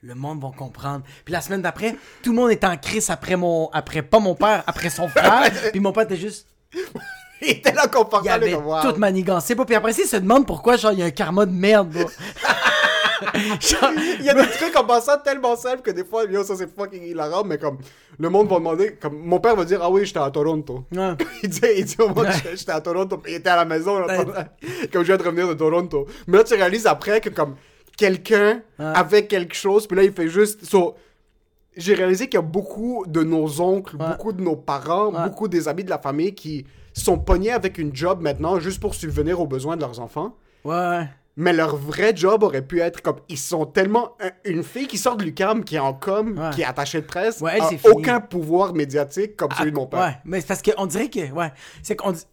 [0.02, 3.36] le monde va comprendre puis la semaine d'après tout le monde est en crise après
[3.36, 6.46] mon après pas mon père après son frère puis mon père était juste
[7.40, 8.82] Il était là il confortable, avait comme, wow.
[8.82, 11.46] tout manigancé pas puis après il se demande pourquoi genre il y a un karma
[11.46, 11.96] de merde.
[13.60, 13.90] Genre,
[14.20, 16.72] Il y a des trucs en passant tellement simples que des fois, yo, ça c'est
[16.72, 17.78] fucking hilarant, mais comme,
[18.18, 20.84] le monde va demander, comme, mon père va dire, ah oui, j'étais à Toronto.
[20.92, 21.14] ouais.
[21.42, 23.64] Il dit, il dit au monde, j'étais j'étais à Toronto, puis il était à la
[23.64, 24.18] maison, là,
[24.92, 26.06] comme je viens de revenir de Toronto.
[26.26, 27.56] Mais là, tu réalises après que, comme,
[27.98, 28.84] quelqu'un Ouais.
[28.94, 30.94] avait quelque chose, puis là, il fait juste, so,
[31.76, 34.08] j'ai réalisé qu'il y a beaucoup de nos oncles, Ouais.
[34.08, 35.24] beaucoup de nos parents, Ouais.
[35.28, 36.64] beaucoup des amis de la famille qui
[36.94, 40.34] sont pognés avec une job maintenant juste pour subvenir aux besoins de leurs enfants.
[40.64, 41.06] Ouais.
[41.36, 43.18] Mais leur vrai job aurait pu être comme.
[43.28, 44.16] Ils sont tellement.
[44.20, 46.50] un- Une fille qui sort de l'UCAM, qui est en com, Ouais.
[46.52, 49.86] qui est attachée de presse, Ouais, elle, a aucun pouvoir médiatique comme celui de mon
[49.86, 50.00] père.
[50.00, 51.30] Ouais, mais c'est parce qu'on dirait que.
[51.30, 51.52] Ouais.
[51.84, 52.24] C'est qu'on dit-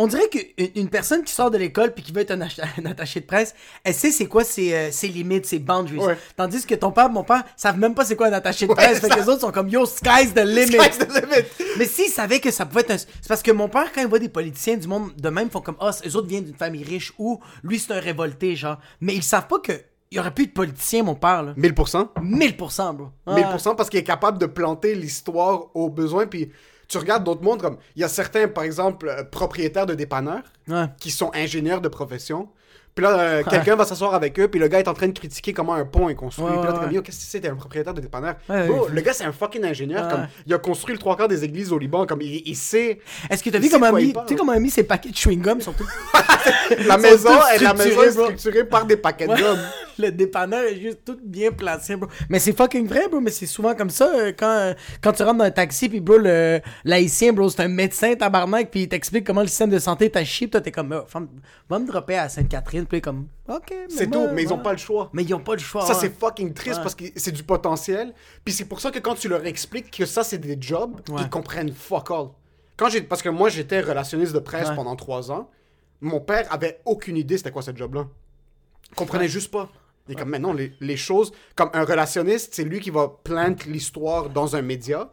[0.00, 2.60] On dirait qu'une une personne qui sort de l'école puis qui veut être un, ach-
[2.78, 5.98] un attaché de presse, elle sait c'est quoi ses, euh, ses limites, ses boundaries.
[5.98, 6.16] Ouais.
[6.36, 9.00] Tandis que ton père, mon père, savent même pas c'est quoi un attaché de presse.
[9.00, 10.72] fait ça- que les autres sont comme yo, sky's the limit.
[10.80, 11.46] Sky's the limit.
[11.78, 12.96] Mais s'ils savaient que ça pouvait être un...
[12.98, 15.60] C'est parce que mon père, quand il voit des politiciens du monde de même, font
[15.60, 18.78] comme Ah, eux autres viennent d'une famille riche ou lui c'est un révolté, genre.
[19.00, 19.72] Mais ils savent pas que.
[20.10, 21.52] Il y aurait plus de politiciens, mon père, là.
[21.58, 22.08] 1000%.
[22.22, 23.08] 1000%, bro.
[23.26, 23.34] Ah.
[23.34, 26.26] 1000% parce qu'il est capable de planter l'histoire aux besoins.
[26.26, 26.50] Puis
[26.88, 27.78] tu regardes d'autres mondes comme.
[27.96, 30.86] Il y a certains, par exemple, euh, propriétaires de dépanneurs Ouais.
[30.98, 32.48] qui sont ingénieurs de profession.
[32.98, 35.16] Puis là, euh, quelqu'un va s'asseoir avec eux, puis le gars est en train de
[35.16, 36.46] critiquer comment un pont est construit.
[36.48, 38.34] Puis là, t'es comme, yo, qu'est-ce que c'est, t'es un propriétaire de dépanneur?
[38.48, 40.08] Bro, le gars, c'est un fucking ingénieur.
[40.08, 42.06] Comme, il a construit le trois quarts des églises au Liban.
[42.06, 42.98] Comme, il, il sait.
[43.30, 45.60] Est-ce que t'as vu comment mis, tu sais comment a mis ses paquets de chewing-gum
[45.60, 45.86] surtout
[46.88, 49.58] La maison, est, la maison est structurée par des paquets de gomme.
[49.98, 52.08] Le dépanneur est juste tout bien placé, bro.
[52.28, 53.20] Mais c'est fucking vrai, bro.
[53.20, 56.00] Mais c'est souvent comme ça euh, quand, euh, quand tu rentres dans un taxi, puis
[56.00, 59.78] bro, le l'haïtien, bro, c'est un médecin tabarnak, puis il t'explique comment le système de
[59.78, 61.28] santé t'a chié, toi t'es comme, oh, femme,
[61.68, 63.74] va me dropper à Sainte-Catherine, comme, ok.
[63.88, 65.10] C'est tout, mais ils ont pas le choix.
[65.12, 65.82] Mais ils ont pas le choix.
[65.82, 65.98] Ça, ouais.
[66.00, 66.82] c'est fucking triste Ouais.
[66.82, 68.14] parce que c'est du potentiel.
[68.44, 71.22] Puis c'est pour ça que quand tu leur expliques que ça, c'est des jobs, Ouais.
[71.22, 72.28] ils comprennent fuck all.
[72.76, 73.02] Quand j'ai...
[73.02, 75.50] Parce que moi, j'étais relationniste de presse pendant trois ans.
[76.00, 78.06] Mon père avait aucune idée c'était quoi ce job-là.
[78.96, 79.68] Comprenait juste pas.
[80.08, 81.32] Est comme, mais non, les, les choses...
[81.54, 85.10] Comme un relationniste, c'est lui qui va plaindre l'histoire dans un média.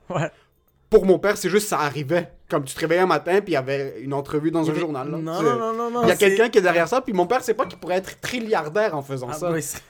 [0.95, 2.29] Pour mon père, c'est juste ça arrivait.
[2.49, 4.79] Comme tu te réveillais un matin, puis il y avait une entrevue dans un avait-
[4.79, 5.11] journal.
[5.11, 5.17] là.
[5.17, 7.11] Non, C'est- non, non, non, Il y a c'est- quelqu'un qui est derrière ça, puis
[7.11, 9.81] mon père sait pas qu'il pourrait être trilliardaire en faisant Ah, ça c'est-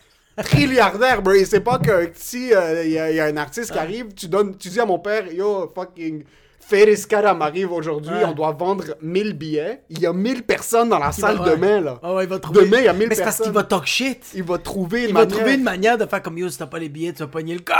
[0.43, 1.33] trilliardaire, bro.
[1.33, 2.50] Il sait pas que si il
[2.91, 5.31] y, a- y a un artiste qui arrive, tu donnes, tu dis à mon père,
[5.31, 6.24] yo, fucking,
[6.67, 8.25] Ferris Karam arrive aujourd'hui, Ouais.
[8.25, 9.84] on doit vendre 1000 billets.
[9.89, 12.00] Il y a 1000 personnes dans la salle va- demain, là.
[12.03, 12.62] Ouais, il va trouver.
[12.65, 13.53] Demain, il y a 1000 Mais c'est parce qu'il personnes.
[13.62, 14.25] va talk shit.
[14.34, 15.38] Il va trouver une Il va manière.
[15.38, 17.53] trouver une manière de faire comme yo, si t'as pas les billets, tu vas pogner
[17.53, 17.75] le corps.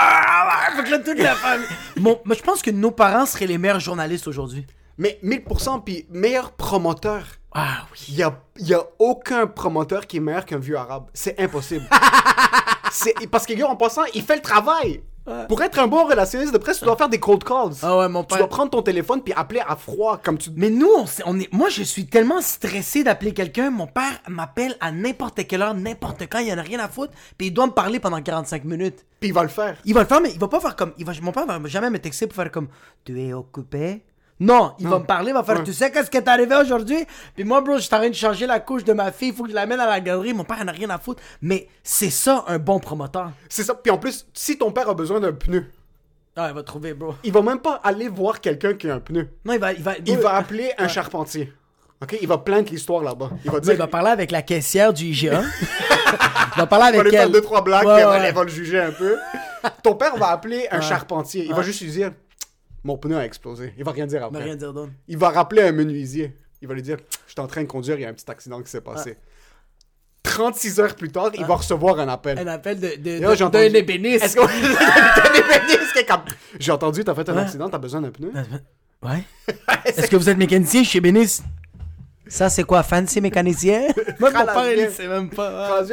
[0.78, 1.66] Fait que là, toute la famille.
[1.98, 4.66] Mon- moi, je pense que nos parents seraient les meilleurs journalistes aujourd'hui.
[4.98, 7.24] Mais 1000%, puis meilleur promoteur.
[7.54, 8.06] Ah oui.
[8.10, 11.06] Il y a, y a aucun promoteur qui est meilleur qu'un vieux arabe.
[11.14, 11.86] C'est impossible.
[12.92, 15.02] c'est parce que, yo, en passant, il fait le travail.
[15.48, 17.74] Pour être un bon relationniste de presse, tu dois faire des cold calls.
[17.82, 18.38] Ah ouais, mon Tu père.
[18.40, 21.52] dois prendre ton téléphone puis appeler à froid, comme tu Mais nous, on, on est,
[21.52, 23.72] moi, je suis tellement stressé d'appeler quelqu'un.
[23.72, 26.40] Mon père m'appelle à n'importe quelle heure, n'importe quand.
[26.40, 27.14] Il y en a rien à foutre.
[27.38, 29.06] Puis il doit me parler pendant 45 minutes.
[29.20, 29.78] Puis il va le faire.
[29.86, 30.94] Il va le faire, mais il va pas faire comme.
[30.98, 32.68] Il va, mon père va jamais me texter pour faire comme.
[33.04, 34.04] Tu es occupé?
[34.40, 35.64] Non, il va me parler, il va faire.
[35.64, 37.06] Tu sais qu'est-ce qui est arrivé aujourd'hui?
[37.36, 39.30] Puis moi, bro, je suis en train de changer la couche de ma fille.
[39.30, 40.34] Il faut que je l'amène à la galerie.
[40.34, 41.22] Mon père en a rien à foutre.
[41.42, 43.32] Mais c'est ça, un bon promoteur.
[43.48, 43.74] C'est ça.
[43.76, 45.66] Puis en plus, si ton père a besoin d'un pneu,
[46.36, 47.16] Ah, il va trouver, bro.
[47.24, 49.30] il va même pas aller voir quelqu'un qui a un pneu.
[49.46, 49.72] Non, il va.
[49.72, 51.54] Il va, Il va appeler un charpentier.
[52.04, 53.30] Ok, il va plaindre l'histoire là-bas.
[53.46, 53.72] Il va dire.
[53.72, 55.44] il va parler avec la caissière du IGA.
[56.56, 57.32] il va parler il va avec lui faire elle.
[57.32, 58.26] deux trois blagues, Ouais, elle va- ouais.
[58.28, 59.18] elle va le juger un peu.
[59.82, 60.84] Ton père va appeler un Ouais.
[60.86, 61.46] charpentier.
[61.46, 62.12] Il va juste lui dire
[62.86, 63.74] Mon pneu a explosé.
[63.78, 64.44] Il va rien dire Il va après.
[64.44, 64.92] rien dire d'autre.
[65.08, 66.38] Il va rappeler un menuisier.
[66.62, 68.30] Il va lui dire Je suis en train de conduire, il y a un petit
[68.30, 69.18] accident qui s'est passé.
[70.24, 72.38] 36 heures plus tard, il va recevoir un appel.
[72.40, 74.24] Un appel de, de, de- j'ai entendu- ébéniste.
[74.26, 74.36] Est-ce
[76.08, 76.22] comme,
[76.60, 77.42] J'ai entendu, t'as fait un Ouais.
[77.42, 78.32] accident, t'as besoin d'un pneu?
[79.04, 79.24] Ouais.
[79.86, 81.42] Est-ce que vous êtes mécanicien chez Bénis?
[82.28, 83.88] Ça, c'est quoi, fancy mécanicien?
[84.20, 85.84] Moi, mon père, il sait même pas.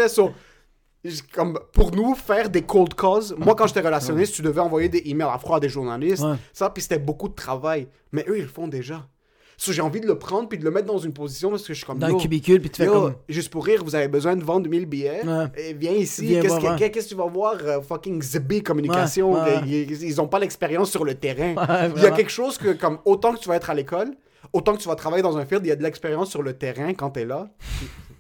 [1.35, 5.03] Comme pour nous faire des cold calls moi quand j'étais relationniste tu devais envoyer des
[5.07, 6.37] emails à froid à des journalistes Ouais.
[6.53, 9.07] ça puis c'était beaucoup de travail mais eux ils le font déjà
[9.59, 11.73] So, j'ai envie de le prendre puis de le mettre dans une position parce que
[11.73, 13.15] je suis comme Dans un cubicule, puis tu fais comme.
[13.29, 15.47] juste pour rire vous avez besoin de vendre 1000 billets Ouais.
[15.57, 16.91] Et viens ici qu'est-ce que, ouais.
[16.91, 19.37] qu'est-ce que tu vas voir euh, fucking ZB communication.
[19.65, 21.55] Ils, ils ont pas l'expérience sur le terrain
[21.95, 24.09] il y a quelque chose que comme autant que tu vas être à l'école
[24.53, 26.55] autant que tu vas travailler dans un field il y a de l'expérience sur le
[26.55, 27.49] terrain quand t'es là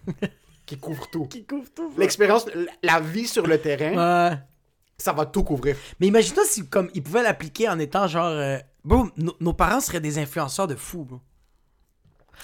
[0.73, 1.93] qui couvre tout Qui couvre tout.
[1.99, 2.47] L'expérience,
[2.83, 4.37] la vie sur le terrain, Ouais.
[4.97, 5.77] ça va tout couvrir.
[6.01, 8.27] Mais imagine-toi si, comme, ils pouvaient l'appliquer en étant genre.
[8.27, 11.21] euh, Bro, nos- nos parents seraient des influenceurs de fous, bro.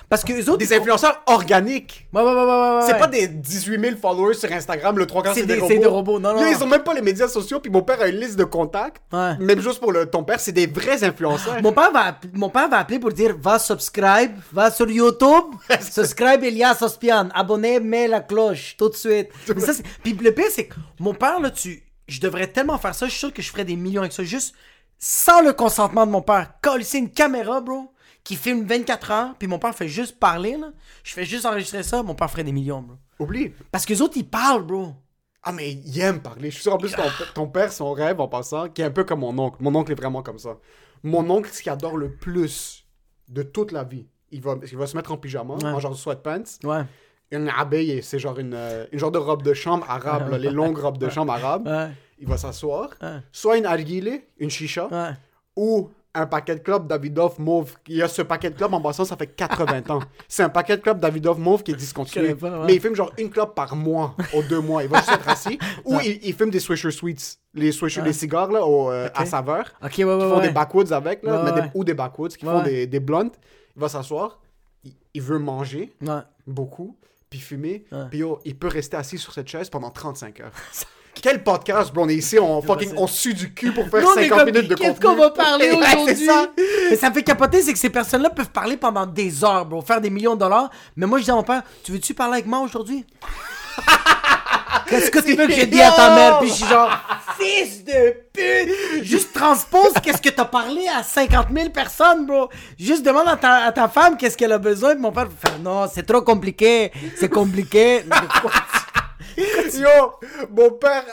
[0.08, 0.58] Parce que eux autres.
[0.58, 2.06] Des influenceurs organiques.
[2.12, 2.80] Ouais, ouais, ouais, ouais.
[2.86, 5.62] C'est pas des 18 000 followers sur Instagram, le 3 quarts C'est des- des, c'est
[5.62, 5.80] robots.
[5.80, 8.00] des robots, non, non, Là, ils ont même pas les médias sociaux, puis mon père
[8.00, 9.02] a une liste de contacts.
[9.12, 11.60] Même chose pour le, ton père, c'est des vrais influenceurs.
[11.62, 15.44] Mon père, va, mon père va appeler pour dire va subscribe, va sur YouTube,
[15.80, 19.28] subscribe Elias Ospian, abonnez, mets la cloche tout de suite.
[19.58, 19.72] Ça,
[20.02, 23.10] Puis le pire, c'est que mon père, là, tu, je devrais tellement faire ça, je
[23.10, 24.54] suis sûr que je ferais des millions avec ça, juste
[24.98, 26.52] sans le consentement de mon père.
[26.62, 27.92] Coller une caméra, bro,
[28.28, 30.70] qui filme 24 heures, puis mon père fait juste parler, là.
[31.02, 32.96] Je fais juste enregistrer ça, mon père ferait des millions, bro.
[33.18, 33.54] Oublie.
[33.72, 34.92] Parce que les autres, ils parlent, bro.
[35.42, 36.50] Ah, mais il aime parler.
[36.50, 38.90] Je suis sûr, en plus, ton, ton père, son rêve, en passant, qui est un
[38.90, 39.56] peu comme mon oncle.
[39.60, 40.58] Mon oncle est vraiment comme ça.
[41.02, 42.84] Mon oncle, ce qu'il adore le plus
[43.30, 45.64] de toute la vie, il va, il va se mettre en pyjama, Ouais.
[45.64, 46.44] en genre sweatpants.
[46.64, 46.82] Ouais.
[47.30, 50.50] Une abeille, c'est genre une, euh, une genre de robe de chambre arabe, là, les
[50.50, 51.66] longues robes de chambre arabes.
[51.66, 51.88] Ouais.
[52.18, 52.90] Il va s'asseoir.
[53.32, 55.16] Soit une arguile, une chicha,
[55.56, 57.74] ou un paquet de clubs Davidoff mauve.
[57.86, 60.00] Il y a ce paquet de clubs en passant, ça fait 80 ans.
[60.28, 62.34] C'est un paquet de clubs Davidoff mauve qui est discontinué.
[62.34, 62.66] Pas, ouais.
[62.66, 64.82] Mais il fume genre une clope par mois, aux deux mois.
[64.82, 65.58] Il va juste être assis.
[65.84, 67.38] Ou il, il fume des Swisher Sweets.
[67.54, 69.64] Les Swisher, les cigares là, au, euh, à saveur.
[69.82, 70.46] Ok, ouais, ouais, Qui font ouais.
[70.48, 71.70] des backwoods avec, là, Ouais, mais des- ouais.
[71.74, 72.64] ou des backwoods, qui Ouais, font ouais.
[72.64, 73.32] des, des blunts.
[73.76, 74.40] Il va s'asseoir.
[74.84, 76.20] Il, il veut manger Ouais.
[76.46, 76.96] beaucoup,
[77.30, 77.84] puis fumer.
[77.90, 78.04] Ouais.
[78.10, 80.52] Puis il peut rester assis sur cette chaise pendant 35 heures.
[81.20, 82.04] Quel podcast, bro?
[82.04, 84.38] On est ici, on, fucking, on sue du cul pour faire Nous, on est 50
[84.38, 84.90] comme, minutes de contenu.
[84.90, 86.26] Qu'est-ce qu'on va parler aujourd'hui?
[86.26, 86.46] ça.
[86.90, 89.82] Mais ça me fait capoter, c'est que ces personnes-là peuvent parler pendant des heures, bro,
[89.82, 90.70] faire des millions de dollars.
[90.96, 93.04] Mais moi, je dis à mon père, tu veux-tu parler avec moi aujourd'hui?
[94.88, 96.38] Qu'est-ce que tu veux que je dise à ta mère?
[96.38, 96.90] Puis je suis genre,
[97.38, 99.04] fils de pute!
[99.04, 102.48] Juste transpose qu'est-ce que t'as parlé à 50 000 personnes, bro.
[102.78, 104.92] Juste demande à ta, à ta femme qu'est-ce qu'elle a besoin.
[104.92, 106.90] Puis mon père fait, non, c'est trop compliqué.
[107.18, 108.02] C'est compliqué.
[109.38, 110.12] Yo,
[110.50, 111.04] mon père,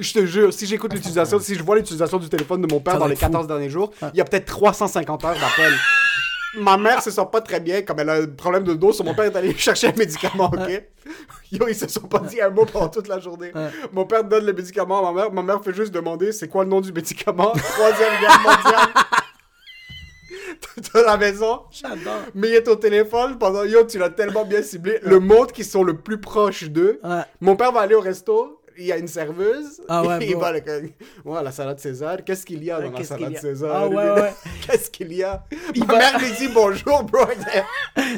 [0.00, 2.94] je te jure, si j'écoute l'utilisation, si je vois l'utilisation du téléphone de mon père
[2.94, 3.26] Ça dans les être fou.
[3.26, 5.72] 14 derniers jours, il y a peut-être 350 heures d'appel.
[6.58, 9.04] Ma mère se sent pas très bien, comme elle a un problème de dos, so
[9.04, 10.84] mon père est allé chercher un médicament, ok?
[11.52, 13.52] Yo, ils se sont pas dit un mot pendant toute la journée.
[13.92, 16.64] Mon père donne le médicament à ma mère, ma mère fait juste demander c'est quoi
[16.64, 17.50] le nom du médicament?
[17.50, 18.88] Troisième guerre mondiale.
[20.76, 21.62] de la maison.
[21.70, 22.22] J'adore.
[22.34, 24.98] Mais il est au téléphone pendant yo, tu l'as tellement bien ciblé.
[25.02, 27.00] Le monde qui sont le plus proches d'eux.
[27.02, 27.22] Ouais.
[27.40, 29.82] Mon père va aller au resto, il y a une serveuse.
[29.88, 30.60] Ah ouais, il va le
[31.24, 32.18] Ouais, la salade César.
[32.24, 33.40] Qu'est-ce qu'il y a dans la salade a?
[33.40, 33.70] César?
[33.74, 34.34] Ah ouais, ouais.
[34.66, 35.44] Qu'est-ce qu'il y a?
[35.76, 37.24] Ma va- mère lui dit bonjour, bro.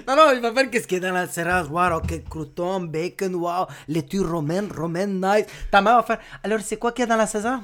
[0.07, 1.67] Non, non, il va faire qu'est-ce qu'il y a dans la serrage.
[1.71, 5.47] Wow, ok, crouton, bacon, wow, laitue romaine, romaine, nice.
[5.71, 7.61] Ta mère va faire, alors c'est quoi qu'il y a dans la César?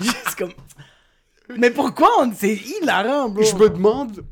[0.00, 0.52] Juste comme...
[1.58, 2.32] Mais pourquoi on...
[2.36, 3.42] C'est hilarant, bro?
[3.42, 4.24] je me demande.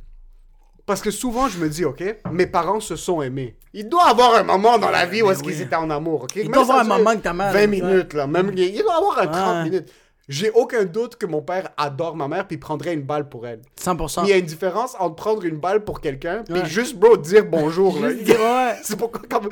[0.87, 2.03] Parce que souvent, je me dis, OK,
[2.33, 3.57] mes parents se sont aimés.
[3.75, 5.53] Il doit avoir un moment dans la vie où est-ce oui.
[5.53, 6.37] qu'ils étaient en amour, OK?
[6.37, 7.67] Même doit avoir un moment que ta mère- 20 ouais.
[7.67, 8.27] minutes, là.
[8.27, 9.65] Même, il doit avoir un 30 Ouais.
[9.65, 9.93] minutes.
[10.31, 13.47] J'ai aucun doute que mon père adore ma mère puis il prendrait une balle pour
[13.47, 13.63] elle.
[13.81, 14.21] 100%.
[14.23, 16.67] Mais il y a une différence entre prendre une balle pour quelqu'un puis Ouais.
[16.67, 17.99] juste, bro, dire bonjour.
[18.01, 18.09] là.
[18.09, 18.77] Ouais.
[18.83, 19.49] C'est pourquoi, comme-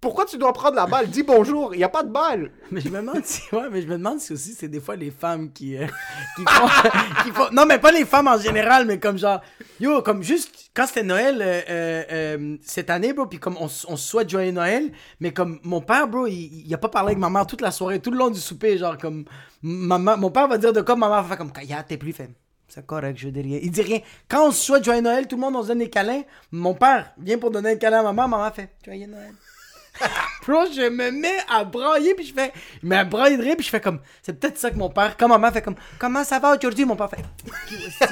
[0.00, 1.08] pourquoi tu dois prendre la balle?
[1.08, 2.52] Dis bonjour, il n'y a pas de balle.
[2.70, 4.94] Mais je me demande si, ouais, mais je me demande si aussi c'est des fois
[4.94, 5.86] les femmes qui, euh,
[6.36, 9.40] qui, font, non mais pas les femmes en général, mais comme genre,
[9.80, 13.96] yo, comme juste quand c'était Noël euh, euh, cette année, bro, puis comme on, on
[13.96, 17.30] souhaite joyeux Noël, mais comme mon père, bro, il, il a pas parlé avec ma
[17.30, 19.24] mère toute la soirée, tout le long du souper, genre comme,
[19.62, 22.12] maman, mon père va dire de quoi, ma mère va faire comme, Kaya, t'es plus
[22.12, 22.30] fait.
[22.68, 23.58] C'est correct, je dis rien.
[23.62, 24.00] Il dit rien.
[24.28, 26.22] Quand on souhaite joyeux Noël, tout le monde on se donne des câlins.
[26.52, 29.32] Mon père vient pour donner un câlin à ma mère, maman fait joyeux Noël.
[30.00, 30.37] Ha ha!
[30.48, 32.54] Bro, je me mets à brailler, puis je fais.
[32.82, 34.00] Il de rire, puis je fais comme.
[34.22, 35.14] C'est peut-être ça que mon père.
[35.18, 35.74] Quand maman fait comme.
[35.98, 36.86] Comment ça va aujourd'hui?
[36.86, 37.22] Mon père fait.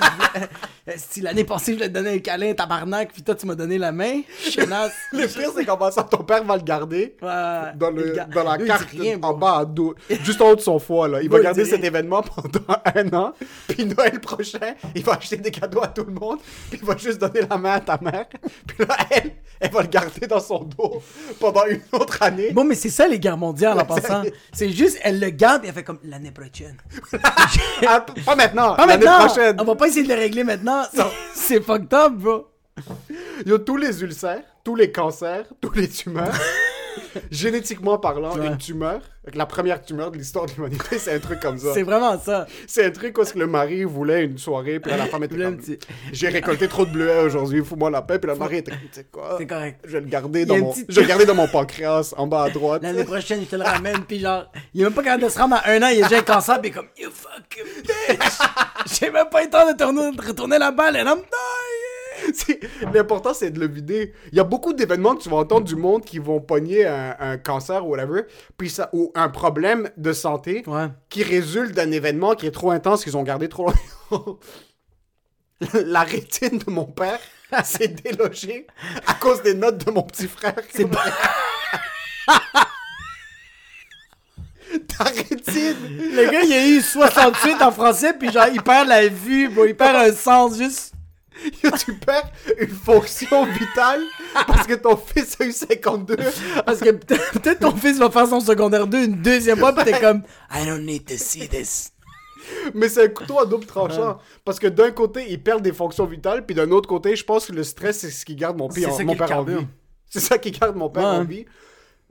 [0.97, 3.77] Si l'année passée, je voulais te donner un câlin, tabarnak, puis toi, tu m'as donné
[3.77, 4.21] la main.
[4.39, 4.93] Chenasse.
[5.13, 7.17] Le pire, c'est qu'en passant, ton père va le garder.
[7.21, 7.73] Ouais.
[7.75, 10.79] Dans, le, dans la carte rien, en bas à dos, juste en haut de son
[10.79, 11.23] foie là.
[11.23, 13.33] Il va garder cet événement pendant un an,
[13.67, 16.39] puis Noël prochain, il va acheter des cadeaux à tout le monde,
[16.71, 18.27] puis il va juste donner la main à ta mère,
[18.67, 21.03] puis là elle, elle va le garder dans son dos
[21.41, 22.26] pendant une autre année.
[22.53, 24.23] Bon, mais c'est ça, les guerres mondiales, en passant.
[24.53, 26.77] c'est- juste, elle le garde, et elle fait comme l'année prochaine.
[28.25, 29.27] Pas maintenant, Pas l'année maintenant!
[29.27, 29.57] prochaine.
[29.61, 30.83] On va pas essayer de le régler maintenant.
[31.35, 32.47] C'est fucked up, bro.
[33.45, 36.33] Il y a tous les ulcères, tous les cancers, tous les tumeurs.
[37.31, 38.47] Génétiquement parlant, Ouais.
[38.47, 39.01] une tumeur,
[39.35, 41.69] la première tumeur de l'histoire de l'humanité, c'est un truc comme ça.
[41.75, 42.47] C'est vraiment ça.
[42.67, 45.25] C'est un truc où est-ce que le mari voulait une soirée, puis là, la femme
[45.25, 45.57] était comme...
[45.57, 45.79] petit-
[46.13, 48.19] J'ai récolté trop de bleuets aujourd'hui, fous-moi la paix.
[48.19, 49.37] Puis le mari était comme, tu sais quoi?
[49.39, 49.81] C'est correct.
[49.85, 52.27] Je vais le garder Il dans mon, je vais le garder dans mon pancréas, en
[52.27, 52.83] bas à droite.
[52.83, 55.39] L'année prochaine, je te le ramène, puis genre, il est même pas capable de se
[55.39, 57.83] rendre à un an, il a déjà un cancer, puis il est comme, you fucking
[57.83, 58.39] bitch!
[59.01, 61.86] J'ai même pas eu le temps de tourner, de retourner la balle, and I'm dying!
[62.95, 64.13] L'important, c'est de le vider.
[64.33, 67.17] Il y a beaucoup d'événements que tu vas entendre du monde qui vont pogner un,
[67.19, 68.23] un cancer ou whatever,
[68.57, 70.89] puis ça, ou un problème de santé Ouais.
[71.09, 73.71] qui résulte d'un événement qui est trop intense qu'ils ont gardé trop
[74.11, 74.39] longtemps.
[75.87, 77.19] La rétine de mon père
[77.65, 78.67] s'est délogée
[79.07, 80.55] à cause des notes de mon petit frère.
[80.71, 81.05] C'est pas...
[84.99, 85.77] Ta rétine!
[86.15, 89.65] Le gars, il a eu 68 en français, puis genre, il perd la vue, bro,
[89.65, 90.93] il perd un sens, juste...
[91.85, 94.01] Tu perds une fonction vitale
[94.47, 96.17] parce que ton fils a eu 52.
[96.65, 100.01] Parce que peut-être ton fils va faire son secondaire 2 une deuxième fois, puis t'es
[100.01, 101.93] comme, I don't need to see this.
[102.75, 104.19] Mais c'est un couteau à double tranchant.
[104.45, 107.47] Parce que d'un côté, il perd des fonctions vitales, puis d'un autre côté, je pense
[107.47, 109.67] que le stress, c'est ce qui garde mon, pire, mon père en vie.
[110.09, 111.09] C'est ça qui garde mon père Ouais.
[111.19, 111.45] en vie.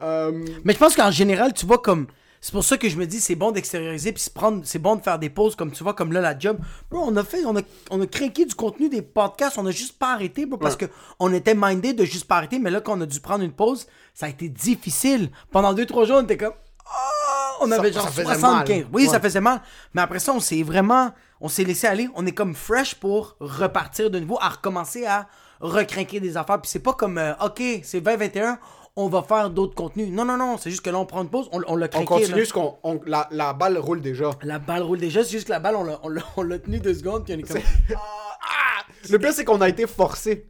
[0.01, 2.07] Euh, Mais je pense qu'en général, tu vois, comme
[2.45, 5.01] C'est pour ça que je me dis, c'est bon d'extérioriser, puis prendre, c'est bon de
[5.01, 6.59] faire des pauses, comme tu vois, comme là, la job.
[6.91, 9.71] Bro, on a fait, on a, on a craqué du contenu des podcasts, on a
[9.71, 10.85] juste pas arrêté, bro, parce que
[11.17, 13.51] on était mindé de juste pas arrêter, mais là, quand on a dû prendre une
[13.51, 15.31] pause, ça a été difficile.
[15.49, 16.53] Pendant deux, trois jours, on était comme,
[16.85, 17.53] Ah!
[17.61, 18.77] on avait ça genre faisait 75.
[18.77, 18.87] mal.
[18.93, 19.19] Oui, ça Ouais.
[19.21, 19.63] faisait mal.
[19.95, 22.09] Mais après ça, on s'est vraiment, on s'est laissé aller.
[22.13, 25.25] On est comme fresh pour repartir de nouveau, à recommencer à
[25.61, 26.61] recrinquer des affaires.
[26.61, 28.59] Puis c'est pas comme, euh, ok, c'est 2021,
[28.97, 30.09] on va faire d'autres contenus.
[30.11, 31.89] Non, non, non, c'est juste que là, on prend une pause, on, on l'a On
[31.89, 32.05] craqué.
[32.05, 32.45] continue, là.
[32.45, 34.31] ce qu'on, on- la, la balle roule déjà.
[34.41, 36.93] La balle roule déjà, c'est juste que la balle, on l'a, on on tenue deux
[36.93, 37.61] secondes, puis on est comme.
[39.09, 40.49] Le pire, c'est qu'on a été forcé.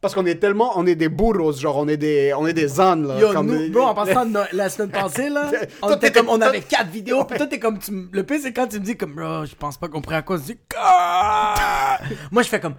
[0.00, 2.78] Parce qu'on est tellement, on est des burros, genre on est des, on est des
[2.80, 3.18] ânes là.
[3.18, 5.50] Yo, comme nous, des- bro, en passant de la semaine passée, là,
[5.82, 8.38] on Toi, était comme, on avait quatre vidéos, puis toi, t'es comme, tu le pire,
[8.42, 10.42] c'est quand tu me dis comme, bro, je pense pas qu'on pourrait à cause.
[10.76, 11.98] Ah!
[12.30, 12.74] Moi, je fais comme,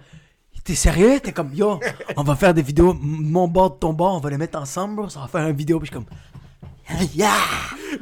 [0.68, 1.18] t'es sérieux?
[1.20, 1.80] T'es comme, yo,
[2.16, 4.96] on va faire des vidéos, mon bord de ton bord, on va les mettre ensemble,
[4.96, 7.32] bro, ça va faire une vidéo, puis je suis comme, yeah!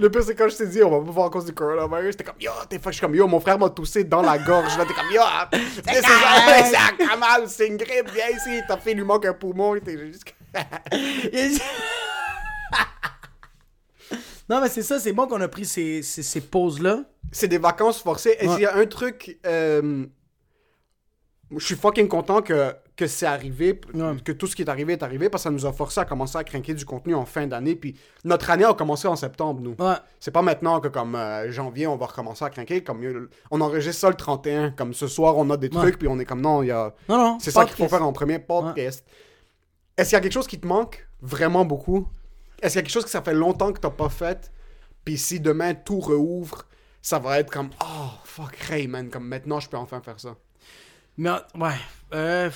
[0.00, 2.16] Le pire, c'est quand je t'ai dit, on va pas voir à cause du coronavirus.
[2.16, 2.92] T'es comme, yo, t'es fuck.
[2.92, 4.76] Je suis comme, yo, mon frère m'a toussé dans la gorge.
[4.76, 5.22] Là, t'es comme, yo,
[5.84, 6.08] c'est ça,
[6.64, 8.60] c'est un camal, c'est une grippe, viens ici.
[8.66, 9.76] T'as fait, il lui manque un poumon.
[9.78, 10.24] T'es juste.
[14.48, 17.00] non, mais c'est ça, c'est bon qu'on a pris ces, ces, ces pauses-là.
[17.32, 18.36] c'est des vacances forcées.
[18.40, 18.54] Et Ouais.
[18.54, 20.06] s'il y a un truc, euh,
[21.50, 24.16] je suis fucking content que, que c'est arrivé, Ouais.
[24.24, 26.04] que tout ce qui est arrivé est arrivé, parce que ça nous a forcé à
[26.04, 27.76] commencer à craquer du contenu en fin d'année.
[27.76, 29.76] Puis notre année a commencé en septembre, nous.
[29.78, 29.94] Ouais.
[30.18, 32.82] C'est pas maintenant que comme euh, janvier, on va recommencer à craquer.
[32.82, 34.70] Comme, euh, on enregistre ça le 31.
[34.72, 35.74] Comme ce soir, on a des Ouais.
[35.82, 36.94] trucs, puis on est comme, non, il y a...
[37.08, 37.38] Non, non.
[37.40, 39.06] C'est ça qu'il faut faire en premier podcast.
[39.96, 42.08] Est-ce qu'il y a quelque chose qui te manque vraiment beaucoup?
[42.60, 44.50] Est-ce qu'il y a quelque chose que ça fait longtemps que t'as pas fait?
[45.04, 46.64] Puis si demain tout rouvre,
[47.02, 50.34] ça va être comme Oh fuck hey man, comme maintenant je peux enfin faire ça.
[51.18, 51.74] Mais ouais.
[52.14, 52.50] Euh,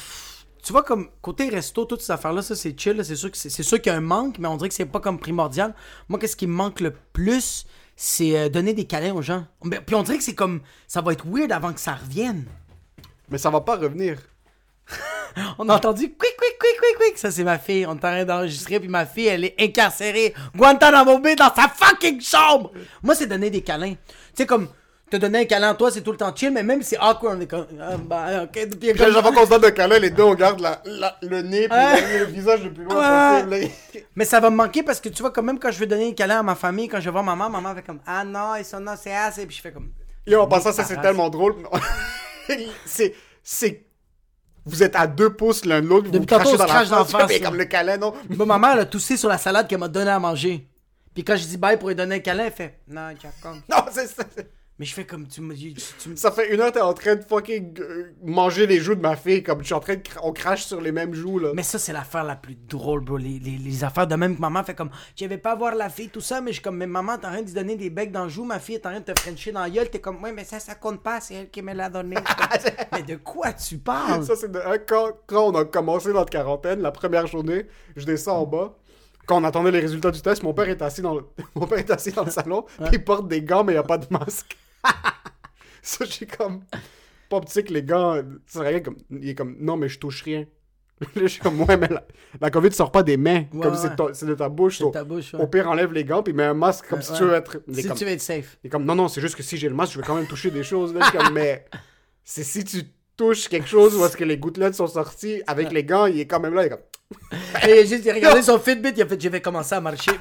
[0.62, 3.02] tu vois, comme côté resto, toutes ces affaires-là, ça c'est chill.
[3.04, 4.74] C'est sûr que c'est c'est sûr qu'il y a un manque, mais on dirait que
[4.74, 5.74] c'est pas comme primordial.
[6.08, 9.46] Moi, qu'est-ce qui me manque le plus, c'est euh, donner des câlins aux gens.
[9.64, 10.60] Mais- Puis on dirait que c'est comme.
[10.86, 12.44] Ça va être weird avant que ça revienne.
[13.30, 14.18] Mais ça va pas revenir.
[15.58, 17.18] On a entendu quick, quick, quick, quick, quick.
[17.18, 17.86] Ça, c'est ma fille.
[17.86, 20.34] On est en train d'enregistrer, puis ma fille, elle est incarcérée.
[20.56, 22.72] Guantanamo Bay dans sa fucking chambre.
[23.00, 23.94] Moi, c'est donner des câlins.
[23.94, 23.98] Tu
[24.34, 24.68] sais, comme.
[25.10, 26.98] Te donner un câlin à toi, c'est tout le temps chill, mais même si c'est
[27.00, 27.66] awkward, on est comme.
[27.80, 28.52] Ah, bah, ok.
[28.80, 31.42] Puis comme- j'avais qu'on se donne un câlin, les deux on garde la, la- le
[31.42, 32.18] nez puis Ouais.
[32.20, 33.60] le, visage le plus loin Ouais.
[33.66, 34.04] possible.
[34.14, 36.08] Mais ça va me manquer parce que tu vois, quand même, quand je veux donner
[36.08, 38.54] un câlin à ma famille, quand je vais voir maman, maman fait comme Ah non,
[38.56, 39.46] ils sont non, c'est assez.
[39.46, 39.90] Puis je fais comme.
[40.26, 41.56] Yo, en passant, ça c'est tellement drôle.
[42.86, 43.14] c'est.
[43.42, 43.86] C'est.
[44.66, 47.10] Vous êtes à deux pouces l'un de l'autre, vous Depuis vous crachez dans la face,
[47.10, 48.12] face, comme le câlin, non?
[48.30, 50.68] Bon, maman, elle a toussé sur la salade qu'elle m'a donné à manger.
[51.14, 53.56] Puis quand je dis bye pour lui donner un câlin, elle fait Non, Jacob.
[53.68, 54.22] Non, c'est ça.
[54.80, 55.74] Mais je fais comme tu me dis.
[56.02, 58.94] Tu, me- Ça fait une heure, t'es en train de fucking euh, manger les joues
[58.94, 60.00] de ma fille, comme je suis en train de.
[60.22, 61.50] On crache sur les mêmes joues, là.
[61.54, 63.18] Mais ça, c'est l'affaire la plus drôle, bro.
[63.18, 65.90] Les, les, les affaires de même que maman fait comme Je vais pas voir la
[65.90, 67.76] fille, tout ça, mais je suis comme Mais maman, t'es en train de lui donner
[67.76, 69.68] des becs dans le joue, ma fille est en train de te frencher dans la
[69.68, 69.90] gueule.
[69.90, 72.16] T'es comme Ouais, mais ça, ça compte pas, c'est elle qui me l'a donné.
[72.94, 74.24] Mais de quoi tu parles?
[74.24, 74.58] Ça, c'est de...
[74.60, 77.66] hein, quand, quand on a commencé notre quarantaine, la première journée,
[77.96, 78.76] je descends en bas.
[79.26, 81.78] Quand on attendait les résultats du test, mon père est assis dans le, mon père
[81.78, 83.98] est assis dans le salon, puis il porte des gants, mais il n'y a pas
[83.98, 84.56] de masque.
[85.82, 86.62] ça, j'ai comme.
[87.28, 88.96] Pas optique, les gants, c'est rien comme.
[89.10, 90.44] Il est comme, non, mais je touche rien.
[91.14, 92.04] Là, je suis comme, ouais, mais la,
[92.40, 94.10] la COVID sort pas des mains, Ouais, comme ouais.
[94.12, 94.78] c'est de ta bouche.
[94.78, 95.40] So- ta bouche, ouais.
[95.40, 97.62] Au pire, enlève les gants, puis mets un masque comme si tu veux être.
[97.72, 98.58] Si comme- tu veux être safe.
[98.62, 100.14] il est comme, non, non, c'est juste que si j'ai le masque, je vais quand
[100.16, 100.92] même toucher des choses.
[100.92, 101.00] Là.
[101.04, 101.64] Je suis comme, mais
[102.24, 102.82] c'est si tu
[103.16, 106.26] touches quelque chose où est-ce que les gouttelettes sont sorties avec les gants, il est
[106.26, 106.64] quand même là.
[106.64, 106.80] Il est comme,
[107.68, 110.12] Et juste regardé son Fitbit, il a fait Je vais commencer à marcher.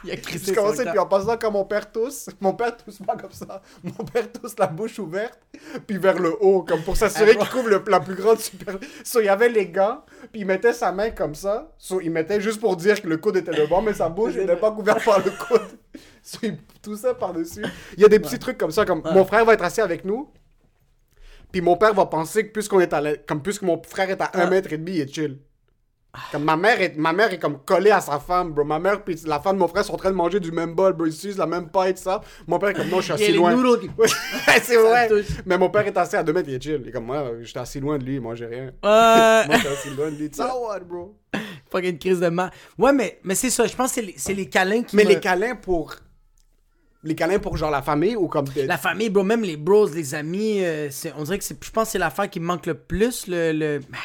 [0.04, 2.98] il a crissé je commençais, puis en passant, quand mon père tousse, mon père tousse
[2.98, 3.62] pas comme ça.
[3.82, 5.38] Mon père tousse la bouche ouverte,
[5.86, 8.78] puis vers le haut, comme pour s'assurer qu'il couvre le- la plus grande super.
[9.04, 11.72] So, il y avait les gants, puis il mettait sa main comme ça.
[11.78, 14.56] So, il mettait juste pour dire que le coude était devant, mais sa bouche n'était
[14.56, 15.78] pas couverte par le coude.
[16.22, 17.64] So, il toussait par-dessus.
[17.96, 20.04] Il y a des petits trucs comme ça, comme mon frère va être assis avec
[20.04, 20.30] nous,
[21.52, 24.20] puis mon père va penser que puisqu'on est à la- comme puisque mon frère est
[24.20, 25.38] à un mètre et demi, il est chill.
[26.32, 28.64] Comme ma mère est, ma mère est comme collée à sa femme, bro.
[28.64, 30.74] Ma mère puis la femme de mon frère sont en train de manger du même
[30.74, 31.06] bol, bro.
[31.06, 32.20] Ils utilisent la même paille, tout ça.
[32.48, 33.78] Mon père est comme, non, je suis Il y a assis les loin.
[34.62, 35.08] c'est vrai.
[35.46, 36.80] Mais mon père est assis à deux mètres, il est chill.
[36.82, 38.72] Il est comme, moi, j'étais assis loin de lui, moi, j'ai rien.
[38.82, 39.46] Ouais.
[39.46, 40.30] Moi, j'étais assis loin de lui.
[40.32, 41.16] Ça, what, bro?
[41.70, 42.50] Fucking crise de mal.
[42.76, 43.66] Ouais, mais, mais c'est ça.
[43.66, 44.96] Je pense que c'est les, câlins qui.
[44.96, 45.94] Mais me- les câlins pour.
[47.02, 48.44] Les câlins pour genre la famille ou comme.
[48.66, 51.70] La famille, bro, même les bros, les amis, euh, c'est- on dirait que c'est, je
[51.70, 53.26] pense que c'est l'affaire qui me manque le plus.
[53.26, 53.80] Le, le...
[53.92, 53.96] Ah,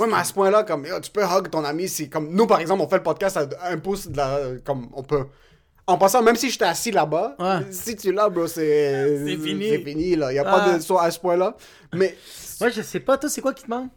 [0.00, 2.46] Ouais, mais à ce point-là, comme, yo, tu peux hug ton ami, c'est comme, nous,
[2.46, 5.24] par exemple, on fait le podcast à un pouce de la, comme, on peut,
[5.86, 7.72] en passant, même si j'étais assis là-bas, Ouais.
[7.72, 9.68] si tu es là, bro, c'est, C'est fini.
[9.70, 11.56] c'est fini, là, y a pas de, soit à ce point-là,
[11.94, 12.14] mais,
[12.60, 13.90] Ouais, je sais pas, toi, c'est quoi qui te manque?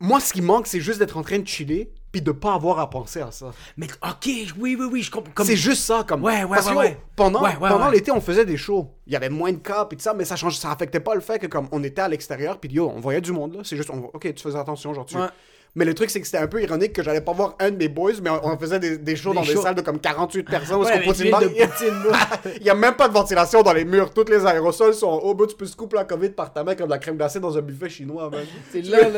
[0.00, 2.78] moi, ce qui manque, c'est juste d'être en train de chiller, puis de pas avoir
[2.78, 3.50] à penser à ça.
[3.76, 4.26] Mais ok,
[4.58, 5.32] oui, oui, oui, je comprends.
[5.34, 5.46] Comme...
[5.46, 6.22] C'est juste ça, comme.
[6.24, 6.98] Ouais, ouais, parce ouais, que.
[7.16, 8.90] Pendant, Ouais, pendant l'été, on faisait des shows.
[9.06, 11.14] Il y avait moins de cas, puis tout ça, mais ça change, ça affectait pas
[11.14, 13.60] le fait que, comme, on était à l'extérieur, puis yo, on voyait du monde, là.
[13.64, 15.16] C'est juste, on- ok, tu faisais attention, genre, tu.
[15.74, 17.76] Mais le truc, c'est que c'était un peu ironique que j'allais pas voir un de
[17.76, 19.54] mes boys, mais on, on faisait des, des shows Des dans shows.
[19.54, 20.80] des salles de comme 48 personnes.
[20.80, 22.54] Ouais, est-ce qu'on de poutine.
[22.60, 24.12] Il y a même pas de ventilation dans les murs.
[24.12, 25.34] Tous les aérosols sont en haut.
[25.34, 27.38] Bah, tu peux se couper la COVID par ta main comme de la crème glacée
[27.40, 28.30] dans un buffet chinois.
[28.72, 29.08] C'est là,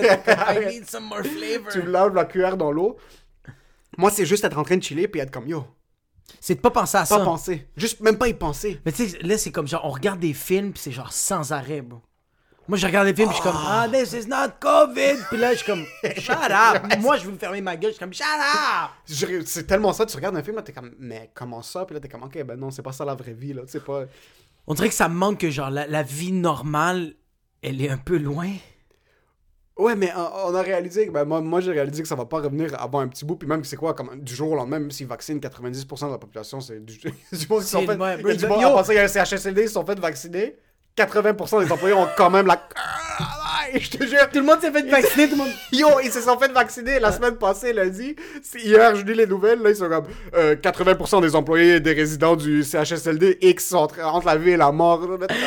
[0.55, 1.69] I need some more flavor.
[1.73, 2.97] tu laves la cuillère dans l'eau.
[3.99, 5.65] Moi, c'est juste être en train de chiller puis être comme yo.
[6.41, 7.19] C'est de pas penser à Pas ça.
[7.21, 7.67] penser.
[7.77, 8.79] Juste même pas y penser.
[8.87, 11.53] Mais tu sais, là, c'est comme genre, on regarde des films, puis c'est genre sans
[11.53, 12.01] arrêt, bro.
[12.71, 15.25] Moi, je regarde des films, puis je suis comme, ah, this is not COVID.
[15.29, 15.85] Puis là, je suis comme,
[16.19, 17.01] shut up.
[17.01, 19.45] Moi, je veux me fermer ma gueule, je suis comme, shut up.
[19.45, 20.07] C'est tellement ça.
[20.07, 21.85] Tu regardes un film, là, t'es comme, mais comment ça?
[21.85, 23.63] Puis là, t'es comme, ok, ben non, c'est pas ça la vraie vie, là.
[23.63, 24.05] Tu sais pas.
[24.69, 27.15] On dirait que ça me manque que, genre, la, la vie normale,
[27.61, 28.53] elle est un peu loin.
[29.77, 32.41] Ouais, mais on, a réalisé que, ben, moi, moi j'ai réalisé que ça va pas
[32.41, 33.35] revenir avant un petit bout.
[33.35, 36.19] Puis même, c'est quoi, comme du jour au lendemain, même s'ils vaccinent 90% de la
[36.19, 36.99] population, c'est du,
[37.33, 37.97] du monde qui sont fait.
[37.97, 38.49] ouais, il y a du yo.
[38.49, 40.57] monde il y a un CHSLD, ils sont fait vacciner.
[40.97, 42.61] 80% des employés ont quand même la.
[43.73, 44.29] Je te jure.
[44.33, 45.53] Tout le monde s'est fait vacciner, tout le monde.
[45.73, 48.17] Yo, ils se sont fait vacciner la semaine passée, lundi.
[48.57, 51.93] Hier, je lis les nouvelles, là, ils sont comme euh, 80% des employés et des
[51.93, 55.07] résidents du CHSLD X sont entre, la vie et la mort.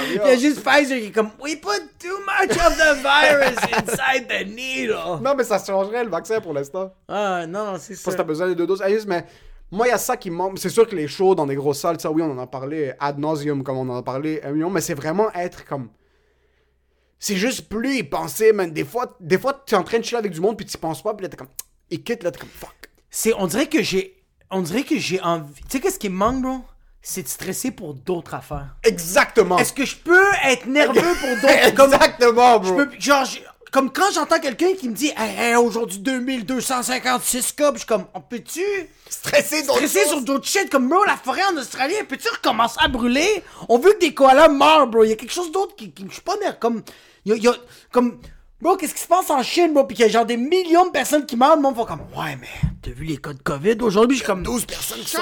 [0.10, 3.58] Il y a juste Pfizer qui est comme, we put too much of the virus
[3.77, 5.19] inside the needle.
[5.21, 6.93] Non, mais ça changerait le vaccin pour l'instant.
[7.08, 8.12] Ah, non, non, c'est ça.
[8.12, 8.82] si t'as besoin de deux doses.
[8.84, 9.25] Ah, juste, mais
[9.74, 10.60] moi, il y a ça qui manque.
[10.60, 12.94] C'est sûr que les shows dans des grosses salles, ça, oui, on en a parlé
[13.00, 15.90] ad nauseum, comme on en a parlé un million, mais c'est vraiment être comme.
[17.20, 18.72] C'est juste plus y penser, man.
[18.72, 21.02] Des fois, des fois, t'es en train de chiller avec du monde, puis t'y penses
[21.02, 21.48] pas, puis là, t'es comme.
[21.90, 22.76] Il quitte, là, t'es comme fuck.
[23.10, 25.54] C'est, on dirait que j'ai, on dirait que j'ai envie.
[25.64, 26.60] Tu sais qu'est-ce qui me manque, bro?
[27.02, 28.76] C'est de stresser pour d'autres affaires.
[28.84, 29.58] Exactement.
[29.58, 31.74] Est-ce que je peux être nerveux pour d'autres?
[31.76, 32.80] Comme Exactement, bro.
[32.80, 33.26] je peux- genre
[33.74, 38.06] comme quand j'entends quelqu'un qui me dit hey, hey, aujourd'hui 2256 cas, je suis comme
[38.14, 38.62] on peut-tu
[39.10, 40.08] stresser choses?
[40.08, 40.70] sur d'autres shit?
[40.70, 43.44] Comme bro la forêt en Australie, elle peut-tu recommencer à brûler?
[43.68, 45.04] On veut que des koalas meurent, bro.
[45.04, 46.84] Il y a quelque chose d'autre qui, qui je suis pas nerveux comme
[47.26, 47.56] y a, y a-
[47.92, 48.20] comme
[48.62, 49.84] Bro, qu'est-ce qui se passe en Chine, bro?
[49.84, 52.00] Puis qu'il y a genre des millions de personnes qui meurent, le monde va comme,
[52.16, 52.48] ouais, mais
[52.82, 54.16] t'as vu les cas de COVID aujourd'hui?
[54.16, 55.20] Je suis comme, 12 personnes qui sont-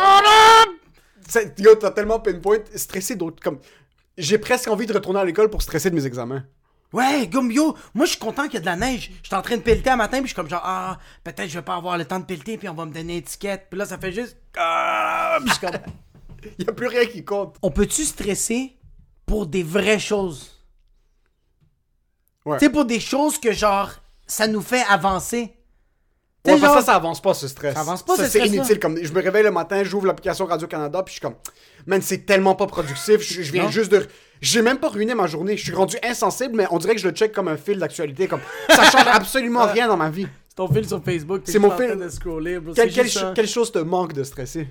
[1.57, 3.41] Yo, t'as tellement pinpoint, stressé d'autres.
[3.41, 3.57] Comme.
[4.17, 6.43] J'ai presque envie de retourner à l'école pour stresser de mes examens.
[6.93, 9.11] Ouais, yo, moi je suis content qu'il y a de la neige.
[9.23, 11.57] J'étais en train de pelleter un matin, puis je suis comme genre, ah, peut-être je
[11.57, 13.67] vais pas avoir le temps de pelleter, puis on va me donner une étiquette.
[13.69, 14.37] Puis là, ça fait juste.
[14.57, 15.79] Ah, puis je suis comme.
[16.57, 17.57] Y a plus rien qui compte.
[17.61, 18.75] On peut-tu stresser
[19.27, 20.59] pour des vraies choses?
[22.45, 22.57] Ouais.
[22.57, 23.91] Tu sais, pour des choses que genre,
[24.25, 25.53] ça nous fait avancer.
[26.43, 27.75] Ouais, parce que ça, ça avance pas ce stress.
[27.75, 28.79] Ça avance pas, ce c'est inutile.
[28.79, 31.35] Comme, je me réveille le matin, j'ouvre l'application Radio-Canada, puis je suis comme,
[31.85, 33.21] man, c'est tellement pas productif.
[33.21, 33.69] Je, je viens Non.
[33.69, 34.07] juste de.
[34.41, 35.55] J'ai même pas ruiné ma journée.
[35.55, 38.27] Je suis rendu insensible, mais on dirait que je le check comme un fil d'actualité.
[38.27, 40.27] Comme, ça change absolument rien dans ma vie.
[40.49, 41.95] C'est ton fil sur Facebook, C'est mon fil.
[41.95, 42.73] de scroller, bro.
[42.73, 44.67] Quelle chose te manque de stresser?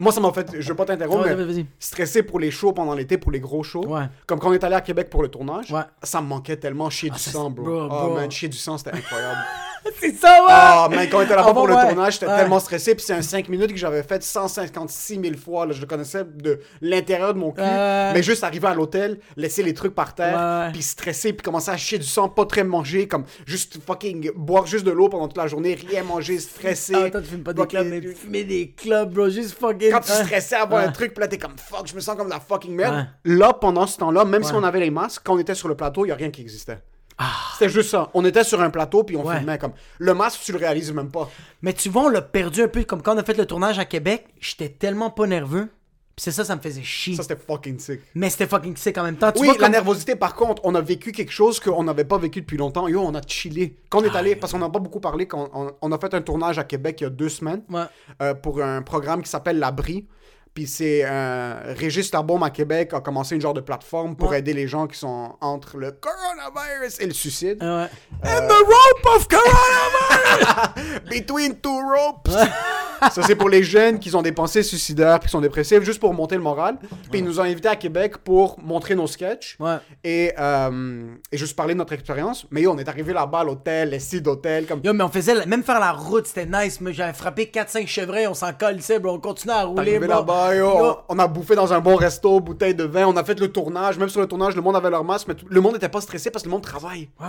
[0.00, 0.48] Moi, ça m'a fait.
[0.58, 3.62] Je veux pas t'interrompre, Ouais, mais stresser pour les shows pendant l'été, pour les gros
[3.62, 3.86] shows.
[3.86, 4.06] Ouais.
[4.26, 5.82] Comme quand on est allé à Québec pour le tournage, Ouais.
[6.02, 7.64] ça me manquait tellement chier du ça, sang, bro.
[7.64, 8.14] bro, Oh bro.
[8.14, 9.38] man, chier du sang, c'était incroyable.
[10.00, 10.46] C'est ça, ouais!
[10.48, 12.94] Ah, man, quand on était là-bas Ah, pour le tournage, j'étais tellement stressé.
[12.94, 15.66] Puis c'est un 5 minutes que j'avais fait 156 000 fois.
[15.66, 15.72] Là.
[15.72, 17.60] Je le connaissais de l'intérieur de mon cul.
[17.62, 21.76] Mais juste arriver à l'hôtel, laisser les trucs par terre, puis stresser, puis commencer à
[21.76, 25.38] chier du sang, pas très manger, comme juste fucking boire juste de l'eau pendant toute
[25.38, 26.94] la journée, rien manger, stressé.
[26.96, 29.28] Ah, toi, tu fumes pas des clubs, mais fumer des clubs, bro.
[29.28, 29.90] Juste fucking.
[29.90, 30.84] Quand tu stressais à Ouais.
[30.84, 33.06] un truc, puis là, t'es comme fuck, je me sens comme la fucking merde.
[33.24, 35.74] Là, pendant ce temps-là, même si on avait les masques, quand on était sur le
[35.74, 36.78] plateau, il y a rien qui existait.
[37.22, 37.26] Ah.
[37.52, 38.10] C'était juste ça.
[38.14, 39.36] On était sur un plateau, puis on Ouais.
[39.36, 39.72] filmait comme.
[39.98, 41.30] Le masque, tu le réalises même pas.
[41.62, 42.82] Mais tu vois, on l'a perdu un peu.
[42.84, 45.68] Comme quand on a fait le tournage à Québec, j'étais tellement pas nerveux.
[46.16, 47.14] Puis c'est ça, ça me faisait chier.
[47.16, 48.00] Ça, c'était fucking sick.
[48.14, 49.32] Mais c'était fucking sick en même temps.
[49.32, 52.04] Tu oui, vois, la comme- nervosité, par contre, on a vécu quelque chose qu'on n'avait
[52.04, 52.88] pas vécu depuis longtemps.
[52.88, 53.76] Yo, on a chillé.
[53.90, 56.12] Quand on est allé, parce qu'on n'a pas beaucoup parlé, quand on, on a fait
[56.14, 57.84] un tournage à Québec il y a deux semaines Ouais.
[58.22, 60.06] euh, pour un programme qui s'appelle L'Abri.
[60.52, 64.40] Puis c'est un Régis Labaume à Québec a commencé une genre de plateforme pour Ouais.
[64.40, 67.62] aider les gens qui sont entre le coronavirus et le suicide.
[67.62, 67.88] Ouais.
[68.24, 71.00] And the rope of coronavirus!
[71.10, 72.28] Between two ropes!
[73.12, 76.00] Ça, c'est pour les jeunes qui ont des pensées suicidaires puis qui sont dépressifs, juste
[76.00, 76.76] pour monter le moral.
[77.10, 79.76] Puis ils nous ont invités à Québec pour montrer nos sketchs Ouais.
[80.04, 82.46] et, euh, et juste parler de notre expérience.
[82.50, 84.80] Mais yo, on est arrivé là-bas à l'hôtel, les sites d'hôtel, comme.
[84.84, 86.80] Yo, mais on faisait, la- même faire la route, c'était nice.
[86.80, 89.12] Mais j'avais frappé 4-5 chevreuils, on s'en colissait, bro.
[89.14, 90.16] On continuait à rouler, Arrivé bro.
[90.18, 90.96] là-bas, yo, Yo.
[91.08, 93.98] on a bouffé dans un bon resto, bouteille de vin, on a fait le tournage.
[93.98, 96.00] Même sur le tournage, le monde avait leur masque, mais tout- le monde n'était pas
[96.00, 97.08] stressé parce que le monde travaille.
[97.20, 97.26] Ouais.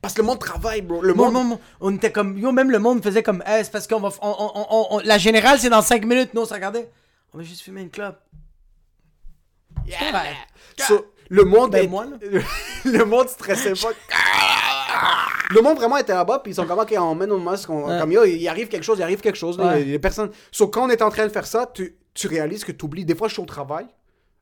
[0.00, 1.02] Parce que le monde travaille, bro.
[1.02, 1.34] Le Bon, monde.
[1.34, 1.60] bon, bon.
[1.80, 2.36] On était comme.
[2.38, 3.42] Yo, même le monde faisait comme.
[3.46, 4.08] Eh, c'est parce qu'on va.
[4.22, 4.34] on-
[4.90, 6.34] on- la générale, c'est dans 5 minutes.
[6.34, 6.88] Nous, on se regardait.
[7.34, 8.18] On va juste fumer une clope.
[9.86, 10.22] Yeah.
[10.86, 12.06] So, le monde Ben, est- moi,
[12.84, 13.88] le monde stressait pas.
[15.50, 17.86] le monde vraiment était là-bas, puis ils sont comme, ok, on met nos masques, on-
[17.88, 17.98] Ouais.
[17.98, 19.82] comme, yo, il arrive quelque chose, il arrive quelque chose, Ouais.
[19.82, 20.30] il y a des personnes.
[20.52, 23.04] Sauf quand on est en train de faire ça, tu, tu réalises que tu oublies.
[23.04, 23.86] Des fois, je suis au travail,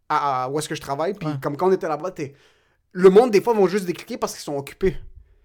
[0.08, 1.34] à, à- où est-ce que je travaille, puis Ouais.
[1.42, 2.34] comme quand on était là-bas, t'es.
[2.92, 4.96] Le monde, des fois, vont juste décliquer parce qu'ils sont occupés.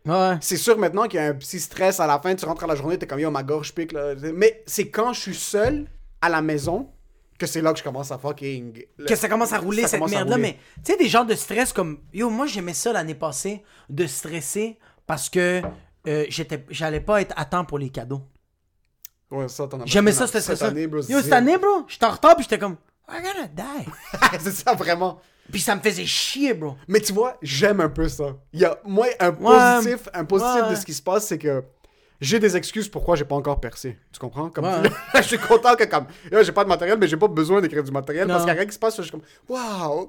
[0.05, 0.37] Ouais.
[0.41, 2.67] C'est sûr maintenant qu'il y a un petit stress à la fin, tu rentres à
[2.67, 3.91] la journée, t'es comme yo, ma gorge pique.
[3.91, 4.15] Là.
[4.33, 5.87] Mais c'est quand je suis seul
[6.21, 6.89] à la maison
[7.37, 8.85] que c'est là que je commence à fucking.
[9.07, 10.37] Que ça commence à rouler Ça cette merde-là.
[10.37, 11.99] Mais tu sais, des genres de stress comme.
[12.13, 14.77] Yo, moi, j'aimais ça l'année passée, de stresser
[15.07, 15.61] parce que
[16.07, 18.21] euh, j'étais, j'allais pas être à temps pour les cadeaux.
[19.29, 21.01] Ouais, ça, t'en as J'aimais pas- ça, c'était cette année, bro.
[21.01, 22.77] Yo, cette année, bro, j'étais en retard, puis j'étais comme.
[23.09, 24.39] I'm gonna die.
[24.39, 25.19] c'est ça, vraiment.
[25.51, 26.75] Puis ça me faisait chier, bro.
[26.87, 28.35] Mais tu vois, j'aime un peu ça.
[28.53, 29.35] Il y a, moi, un Ouais.
[29.79, 30.69] positif, un positif Ouais.
[30.71, 31.63] de ce qui se passe, c'est que
[32.19, 33.97] j'ai des excuses pourquoi j'ai pas encore percé.
[34.13, 34.49] Tu comprends?
[34.49, 34.71] Comme Ouais.
[35.15, 36.05] je suis content que comme
[36.41, 38.57] j'ai pas de matériel, mais j'ai pas besoin d'écrire du matériel parce qu'il y a
[38.57, 38.95] rien qui se passe.
[38.97, 40.07] Je suis comme waouh!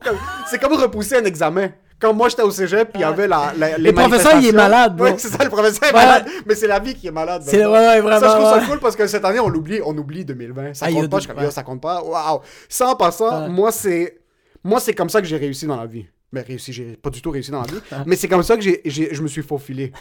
[0.50, 1.70] C'est comme repousser un examen.
[1.98, 4.48] Quand moi j'étais au cégep, puis il y avait la, la- les Le professeur, il
[4.48, 5.06] est malade, bro.
[5.06, 6.04] Ouais, c'est ça, le professeur est Ouais.
[6.04, 6.26] malade.
[6.46, 7.42] Mais c'est la vie qui est malade.
[7.46, 9.80] C'est- ouais, ouais, vraiment, Ça, je trouve ça cool parce que cette année, on l'oublie,
[9.84, 10.74] on oublie 2020.
[10.74, 11.18] Ça Ah, compte pas.
[11.20, 12.02] Je ça compte pas.
[12.02, 12.40] Waouh!
[12.68, 13.48] Ça, en passant, Ouais.
[13.50, 14.18] moi, c'est.
[14.64, 16.06] Moi, c'est comme ça que j'ai réussi dans la vie.
[16.32, 17.80] Mais réussi, j'ai pas du tout réussi dans la vie.
[18.06, 19.92] mais c'est comme ça que j'ai, j'ai- je me suis faufilé.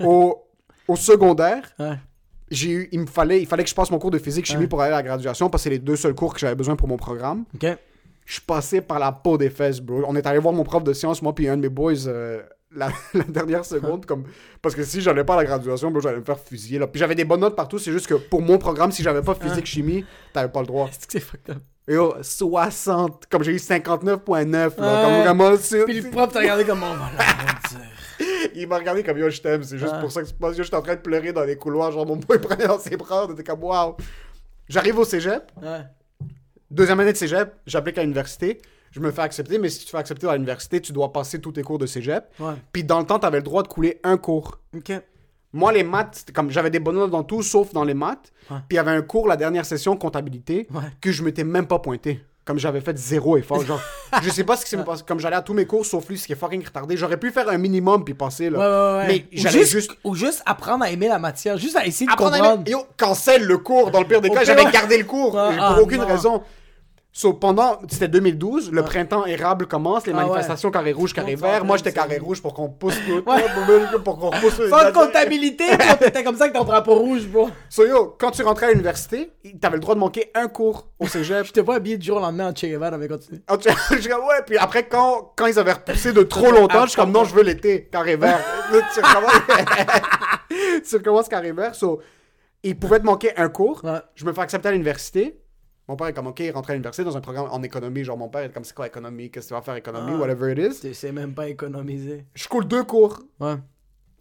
[0.00, 0.42] Au,
[0.88, 1.74] au secondaire,
[2.50, 4.66] j'ai eu, il me fallait, il fallait que je passe mon cours de physique chimie
[4.66, 6.76] pour aller à la graduation parce que c'est les deux seuls cours que j'avais besoin
[6.76, 7.44] pour mon programme.
[7.54, 7.66] Ok.
[8.26, 10.04] Je suis passé par la peau des fesses, bro.
[10.06, 12.40] On est allé voir mon prof de sciences, moi puis un de mes boys, euh,
[12.74, 14.24] la, la dernière seconde, comme
[14.62, 16.78] parce que si j'allais pas à la graduation, bro, j'allais me faire fusiller.
[16.78, 16.86] Là.
[16.86, 17.78] Puis j'avais des bonnes notes partout.
[17.78, 20.88] C'est juste que pour mon programme, si j'avais pas physique chimie, t'avais pas le droit.
[20.92, 21.62] C'est que c'est fucked up?
[21.88, 24.74] Et oh, 60, comme j'ai eu 59.9, là, Ouais.
[24.76, 26.86] comme vraiment, c'est- Puis le prof t'a regardé comme la
[27.68, 27.80] dire.
[28.54, 30.00] il m'a regardé comme yo, je t'aime, c'est juste Ouais.
[30.00, 32.16] pour ça que c'est pas, j'étais en train de pleurer dans les couloirs, genre mon
[32.16, 33.96] boy prenait dans ses bras, on était comme waouh.
[34.68, 35.80] J'arrive au cégep, Ouais.
[36.70, 38.60] deuxième année de cégep, j'applique à l'université,
[38.90, 41.40] je me fais accepter, mais si tu te fais accepter à l'université, tu dois passer
[41.40, 42.24] tous tes cours de cégep.
[42.40, 42.54] Ouais.
[42.72, 44.58] Puis dans le temps, t'avais le droit de couler un cours.
[44.76, 44.92] Ok.
[45.52, 48.32] Moi, les maths, comme j'avais des bonnes notes dans tout, sauf dans les maths.
[48.50, 48.56] Ouais.
[48.68, 50.82] Puis il y avait un cours, la dernière session, comptabilité, Ouais.
[51.00, 52.20] que je m'étais même pas pointé.
[52.44, 53.64] Comme j'avais fait zéro effort.
[53.64, 53.80] Genre,
[54.22, 55.04] je sais pas ce qui s'est passé.
[55.06, 56.96] Comme j'allais à tous mes cours, sauf lui, ce qui est fucking retardé.
[56.96, 59.04] J'aurais pu faire un minimum puis passer, là.
[59.06, 59.90] Mais j'allais juste, juste.
[60.04, 61.58] Ou juste apprendre à aimer la matière.
[61.58, 62.60] Juste à essayer de Apprendre à comprendre.
[62.62, 64.42] aimer- Yo, cancel le cours dans le pire des cas.
[64.42, 66.06] J'avais gardé le cours pour ah, aucune non.
[66.06, 66.42] raison.
[67.20, 70.22] So, pendant, c'était 2012, le printemps érable commence, les Ah ouais.
[70.22, 71.66] manifestations carré rouge, carré vert.
[71.66, 73.22] Moi, j'étais carré rouge pour qu'on pousse tout.
[73.30, 73.44] Ouais.
[74.02, 75.64] Pour qu'on repousse Sans comptabilité,
[75.98, 77.50] t'étais comme ça avec ton drapeau rouge, bro.
[77.68, 81.06] So, yo, quand tu rentrais à l'université, t'avais le droit de manquer un cours au
[81.06, 81.44] cégep.
[81.44, 83.42] Je t'ai pas habillé du jour au lendemain en Che Guevara, mais continue.
[83.46, 83.58] Comme,
[84.24, 87.24] ouais, puis après, quand, quand ils avaient repoussé de trop longtemps, je suis comme, non,
[87.24, 88.40] je veux l'été, carré vert.
[88.94, 89.42] Tu recommences,
[90.88, 91.74] tu recommences carré vert.
[91.74, 92.00] So,
[92.62, 93.84] ils pouvaient te manquer un cours.
[93.84, 94.00] Ouais.
[94.14, 95.38] Je me fais accepter à l'université.
[95.90, 98.04] Mon père est comme, ok, il rentre à l'université dans un programme en économie.
[98.04, 99.28] Genre, mon père est comme, c'est quoi économie?
[99.28, 100.12] Qu'est-ce que tu vas faire économie?
[100.14, 100.18] Ah.
[100.18, 100.80] Whatever it is.
[100.82, 102.26] Tu sais même pas économiser.
[102.32, 103.18] Je coule deux cours.
[103.40, 103.56] Ouais.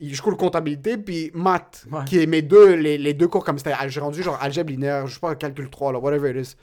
[0.02, 2.06] Je coule comptabilité puis maths, Ouais.
[2.08, 3.76] qui est mes deux, les, les deux cours comme c'était.
[3.88, 6.56] J'ai rendu genre algèbre linéaire, je sais pas, calcul 3, là, whatever it is.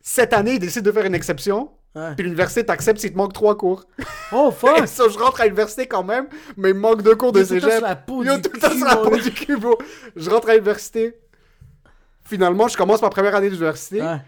[0.00, 1.70] Cette année, ils décident de faire une exception.
[1.94, 2.14] Ouais.
[2.14, 3.84] Puis l'université t'accepte s'il te manque trois cours.
[4.32, 4.84] Oh, fuck!
[4.84, 7.44] Et ça, je rentre à l'université quand même, mais il me manque deux cours de
[7.44, 7.82] cégep.
[8.08, 9.76] Yo, tout le temps sur la peau du cul, bro.
[10.14, 11.18] Je rentre à l'université.
[12.26, 14.02] Finalement, je commence ma première année d'université.
[14.02, 14.20] Ouais.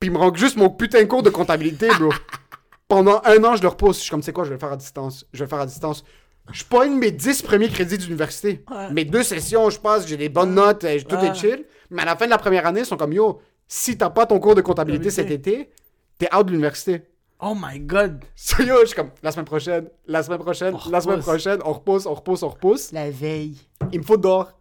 [0.00, 2.12] Puis il me manque juste mon putain de cours de comptabilité, bro.
[2.88, 3.98] Pendant un an, je le repousse.
[3.98, 5.26] Je suis comme, c'est quoi, je vais le faire à distance?
[5.32, 6.04] Je vais le faire à distance.
[6.50, 8.64] Je pogne mes 10 premiers crédits d'université.
[8.70, 8.90] Ouais.
[8.90, 11.64] Mes deux sessions, je passe, j'ai des bonnes notes, euh, tout est chill.
[11.90, 14.24] Mais à la fin de la première année, ils sont comme, yo, si t'as pas
[14.24, 15.70] ton cours de comptabilité cet été,
[16.16, 17.02] t'es out de l'université.
[17.40, 18.24] Oh my god!
[18.34, 21.60] So, yo, je suis comme, la semaine prochaine, la semaine prochaine, On la semaine prochaine,
[21.64, 22.90] on repousse, on repousse, on repousse.
[22.90, 23.56] La veille.
[23.92, 24.52] Il me faut dehors.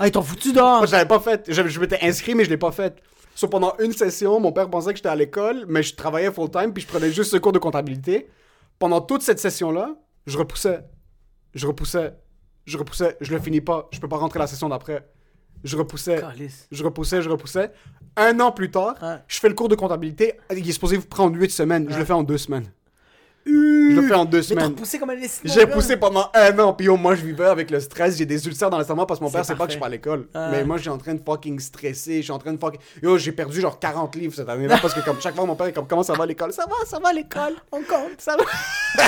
[0.00, 0.78] Ah, ils t'ont foutu dehors!
[0.78, 1.44] Moi, je l'avais pas fait.
[1.48, 3.00] Je, je m'étais inscrit, mais je l'ai pas fait.
[3.36, 6.72] So, pendant une session, mon père pensait que j'étais à l'école, mais je travaillais full-time,
[6.72, 8.28] puis je prenais juste ce cours de comptabilité.
[8.80, 9.94] Pendant toute cette session-là,
[10.26, 10.80] je repoussais.
[11.54, 12.14] Je repoussais.
[12.66, 13.16] Je repoussais.
[13.20, 13.88] Je le finis pas.
[13.92, 15.08] Je peux pas rentrer la session d'après.
[15.64, 16.20] Je repoussais.
[16.20, 16.66] Calice.
[16.70, 17.70] Je repoussais, je repoussais.
[18.16, 19.16] Un an plus tard, Ouais.
[19.28, 20.34] je fais le cours de comptabilité.
[20.54, 21.86] Il est supposé vous prendre 8 semaines.
[21.90, 22.66] Je le fais en deux semaines.
[23.46, 24.74] Je le fais en deux semaines.
[25.44, 28.46] J'ai poussé pendant un an, puis yo, moi je vivais avec le stress, j'ai des
[28.46, 30.28] ulcères dans l'estomac parce que mon père sait pas que je suis à l'école.
[30.34, 32.80] Mais moi je suis en train de fucking stresser, je suis en train de fucking.
[33.02, 35.66] Yo, j'ai perdu genre 40 livres cette année-là parce que comme chaque fois mon père
[35.68, 36.52] est comme comment ça va à l'école?
[36.52, 38.44] Ça va, ça va à l'école, on compte, ça va,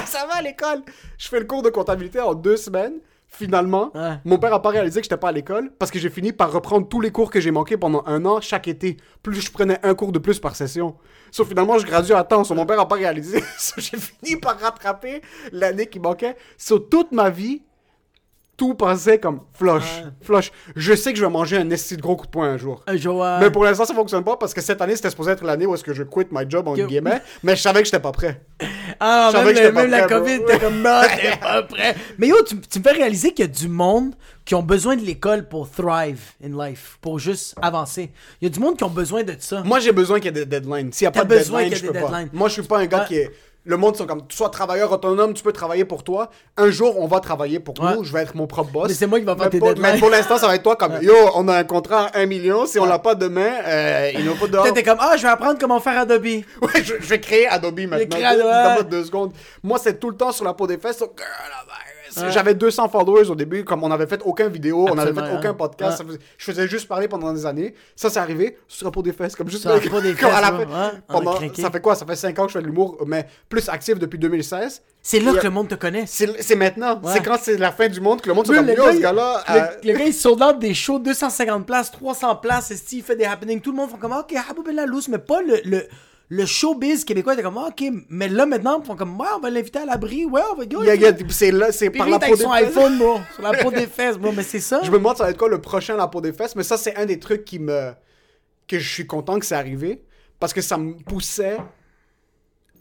[0.07, 0.83] ça va à l'école.
[1.19, 2.95] Je fais le cours de comptabilité en deux semaines.
[3.33, 4.17] Finalement, Ouais.
[4.25, 6.51] mon père a pas réalisé que j'étais pas à l'école parce que j'ai fini par
[6.53, 8.97] reprendre tous les cours que j'ai manqués pendant un an chaque été.
[9.23, 10.97] Plus je prenais un cours de plus par session.
[11.31, 12.43] Sauf finalement, je gradue à temps.
[12.43, 13.43] So, mon père a pas réalisé.
[13.59, 15.23] So, j'ai fini par rattraper
[15.53, 16.37] l'année qui manquait.
[16.59, 17.63] Sur toute ma vie,
[18.61, 19.83] tout passait comme flush.
[19.83, 20.11] Ouais.
[20.21, 20.53] Flush.
[20.77, 22.83] Je sais que je vais manger un esti de gros coup de poing un jour.
[22.87, 23.39] Un jour, ouais.
[23.41, 25.75] Mais pour l'instant, ça fonctionne pas parce que cette année, c'était supposé être l'année où
[25.75, 27.23] est-ce que je quitte my job, en Que- guillemets.
[27.43, 28.43] Mais je savais que j'étais pas prêt.
[29.01, 30.07] Ah, même, que même la.
[30.07, 31.95] COVID, t'es comme, non, t'es pas prêt.
[32.19, 34.13] Mais yo, tu, tu me fais réaliser qu'il y a du monde
[34.45, 38.13] qui ont besoin de l'école pour thrive in life, pour juste avancer.
[38.43, 39.63] Il y a du monde qui ont besoin de ça.
[39.63, 40.93] Moi, j'ai besoin qu'il y ait des deadlines.
[40.93, 42.09] S'il n'y a pas de besoin deadline, qu'il y je peux pas.
[42.11, 42.29] deadlines.
[42.35, 43.31] Moi, je suis pas un gars qui est...
[43.65, 46.31] Le monde sont comme, soit travailleur autonome, tu peux travailler pour toi.
[46.57, 47.95] Un jour, on va travailler pour Ouais.
[47.95, 48.05] nous.
[48.05, 48.89] Je vais être mon propre boss.
[48.89, 49.93] Mais c'est moi qui va faire tes pour- deadlines.
[49.95, 52.27] Mais pour l'instant, ça va être toi comme, yo, on a un contrat à 1
[52.27, 52.65] million.
[52.65, 54.73] Si on l'a pas demain, euh, il n'a pas dehors.
[54.73, 56.25] T'es comme, ah, je vais apprendre comment faire Adobe.
[56.63, 58.07] Ouais, je, je vais créer Adobe maintenant.
[58.09, 58.53] créer Adobe, ouais.
[58.65, 59.33] Donne-moi deux secondes.
[59.63, 60.97] Moi, c'est tout le temps sur la peau des fesses.
[60.99, 61.13] so.
[62.17, 62.31] Ouais.
[62.31, 65.55] J'avais 200 followers au début, comme on n'avait fait aucun vidéo, on n'avait fait aucun
[65.55, 66.03] podcast.
[66.05, 66.17] Ouais.
[66.39, 67.75] je faisais juste parler pendant des années.
[67.97, 69.71] Ça, c'est arrivé sur la peau des fesses, comme juste Sur
[70.03, 71.01] des comme à la fesses, ouais.
[71.09, 71.95] Pendant- ça fait quoi?
[71.95, 74.83] Ça fait 5 ans que je fais de l'humour, mais plus actif depuis 2016.
[75.03, 76.05] C'est là que le monde te connaît.
[76.07, 77.01] C'est maintenant.
[77.07, 78.99] C'est quand c'est la fin du monde que le monde se Le, le gars, ce
[79.01, 79.45] gars-là.
[79.49, 83.25] le- euh, le gars, il des shows 250 places, 300 places, esti, il fait des
[83.25, 83.61] happenings.
[83.61, 85.87] Tout le monde fait comme, ok, Habou Ben la loose, mais pas le, le,
[86.33, 87.35] le showbiz québécois.
[87.37, 90.25] T'es comme, ok, mais là maintenant, ils font comme, ouais, on va l'inviter à l'abri,
[90.25, 90.79] ouais, on va go.
[90.83, 92.69] il y a- il y a- C'est là, c'est par la peau des son fesses.
[92.69, 93.21] iPhone, bro.
[93.35, 94.33] Sur la peau des fesses, bro.
[94.33, 94.81] Mais c'est ça.
[94.83, 96.77] Je me demande ça va être quoi le prochain la peau des fesses, mais ça
[96.79, 97.93] c'est un des trucs qui me
[98.69, 100.05] que je suis content que c'est arrivé
[100.39, 101.59] parce que ça me poussait.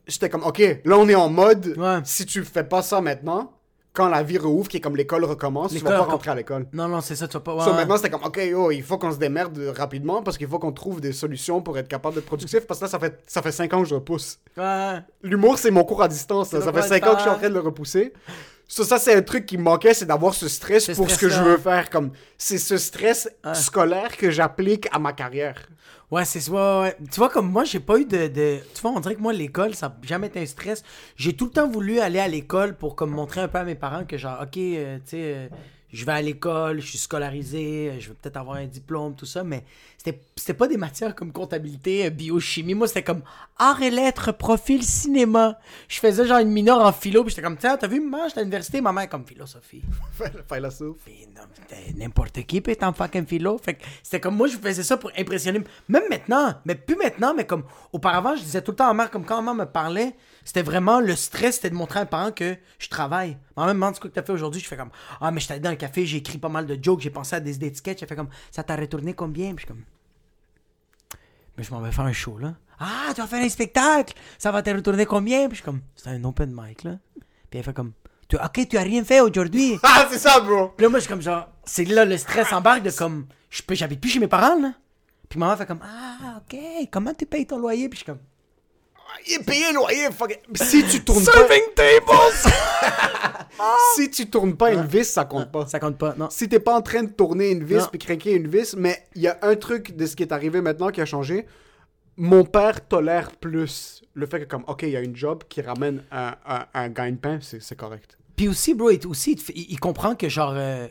[0.08, 2.00] J'étais comme ok, là on est en mode Ouais.
[2.04, 3.52] si tu fais pas ça maintenant,
[4.00, 6.68] quand la vie rouvre, qui est comme l'école recommence, tu vas pas rentrer à l'école.
[6.72, 7.60] Non, non, c'est ça, tu vas pas.
[7.60, 7.76] So, ouais.
[7.76, 10.72] maintenant c'était comme ok yo, il faut qu'on se démerde rapidement parce qu'il faut qu'on
[10.72, 13.52] trouve des solutions pour être capable d'être productif parce que là ça fait ça fait
[13.52, 14.40] 5 ans que je repousse.
[14.56, 15.00] Ouais.
[15.22, 16.50] L'humour, c'est mon cours à distance.
[16.50, 18.14] Ça fait cours à 5 ans que je suis en train de le repousser.
[18.70, 21.18] Ça, ça c'est un truc qui me manquait, c'est d'avoir ce stress Ce pour ce
[21.18, 21.90] que je veux faire.
[21.90, 25.68] Comme, c'est ce stress scolaire que j'applique à ma carrière.
[26.12, 26.98] Ouais, c'est ouais, ouais, ouais.
[27.12, 29.32] Tu vois, comme moi, j'ai pas eu de, de- Tu vois, on dirait que moi,
[29.32, 30.84] l'école, ça n'a jamais été un stress.
[31.16, 33.76] J'ai tout le temps voulu aller à l'école pour comme montrer un peu à mes
[33.76, 35.48] parents que genre, ok, euh, tu sais, euh,
[35.92, 39.44] je vais à l'école, je suis scolarisé, je vais peut-être avoir un diplôme, tout ça,
[39.44, 39.64] mais
[39.98, 42.74] c'était pas des matières comme comptabilité, euh, biochimie.
[42.74, 43.22] Moi, c'était comme
[43.58, 45.60] art et lettres, profil cinéma.
[45.88, 48.40] Je faisais genre une mineure en philo, puis j'étais comme, tiens, t'as vu, maman, j'étais
[48.40, 49.82] à l'université, ma mère comme philosophie.
[50.52, 50.98] Philosophe.
[51.96, 53.58] N'importe qui peut être en fucking philo.
[53.58, 55.62] Fait que c'était comme moi, je faisais ça pour impressionner.
[55.88, 59.04] Même maintenant, mais plus maintenant, mais comme auparavant, je disais tout le temps à ma
[59.04, 60.16] mère, comme quand ma mère me parlait,
[60.46, 63.38] c'était vraiment le stress, c'était de montrer à mes parents que je travaille.
[63.58, 64.90] Ma mère me demande ce que t'as fait aujourd'hui, je fais comme
[65.22, 67.36] Ah, mais j'étais allé dans le café, j'ai écrit pas mal de jokes, j'ai pensé
[67.36, 69.54] à des idées de sketch, j'ai fait comme Ça t'a retourné combien?
[69.54, 69.84] Puis je suis comme
[71.58, 72.56] Mais je m'en vais faire un show là.
[72.80, 75.48] Ah, tu vas faire un spectacle, ça va te retourner combien?
[75.48, 76.98] Puis je suis comme C'est un open mic là.
[77.50, 77.92] Puis elle fait comme
[78.30, 79.78] Tu- Ok, tu as rien fait aujourd'hui.
[79.84, 80.70] Ah, c'est ça, bro!
[80.78, 83.26] Puis là, moi, je suis comme genre, c'est là le stress embarque de comme,
[83.72, 84.74] j'habite plus chez mes parents, là.
[85.28, 86.58] Puis maman fait comme, ah, ok,
[86.92, 87.90] comment tu payes ton loyer?
[87.90, 88.22] Puis je suis comme,
[89.28, 90.08] Le loyer.
[90.56, 93.46] Si tu tournes pas, Serving tables!
[93.96, 95.68] si tu tournes pas une vis, ça compte pas.
[95.68, 96.30] Ça compte pas, non.
[96.30, 99.22] Si t'es pas en train de tourner une vis puis craquer une vis, mais il
[99.22, 101.46] y a un truc de ce qui est arrivé maintenant qui a changé.
[102.18, 105.62] Mon père tolère plus le fait que comme, ok, il y a une job qui
[105.62, 108.18] ramène un, un, un gagne-pain, c'est c'est correct.
[108.36, 110.88] Puis aussi, bro, il, aussi, il, comprend que genre, euh,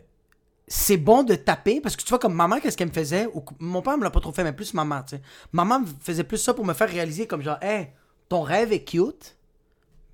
[0.67, 3.27] c'est bon de taper, parce que tu vois, comme maman, qu'est-ce qu'elle me faisait?
[3.33, 5.23] Ou, mon père me l'a pas trop fait, mais plus maman, tu sais.
[5.53, 7.89] Maman me faisait plus ça pour me faire réaliser comme genre, hey,
[8.29, 9.37] ton rêve est cute,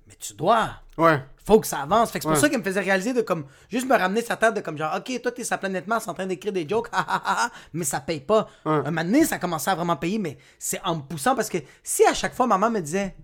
[0.07, 0.69] mais tu dois.
[0.97, 1.21] Ouais.
[1.43, 2.09] faut que ça avance.
[2.11, 2.41] Fait que c'est pour Ouais.
[2.41, 4.95] ça qu'elle me faisait réaliser de comme juste me ramener sa table de comme genre
[4.97, 6.89] OK, toi t'es sa planète Mars en train d'écrire des jokes,
[7.73, 8.47] mais ça paye pas.
[8.65, 8.71] Ouais.
[8.73, 11.57] Un moment donné, ça commençait à vraiment payer, mais c'est en me poussant parce que
[11.83, 13.15] si à chaque fois maman me disait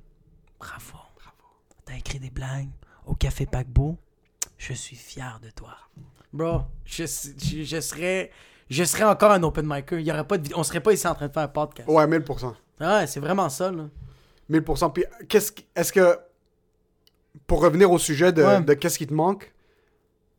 [0.59, 1.37] Bravo, bravo,
[1.85, 2.69] t'as écrit des blagues
[3.05, 3.97] au café paquebot,
[4.57, 5.75] je suis fier de toi.
[6.33, 8.31] Bro, je, je, je serais
[8.69, 9.99] je serais encore un open micer.
[9.99, 11.89] Il y aurait pas de on serait pas ici en train de faire un podcast.
[11.89, 12.53] Ouais, 1000%.
[12.81, 13.83] Ouais, c'est vraiment ça là.
[14.51, 14.91] 1000%.
[14.93, 16.17] Puis, qu'est-ce est-ce que,
[17.47, 18.61] pour revenir au sujet de, Ouais.
[18.61, 19.53] de qu'est-ce qui te manque,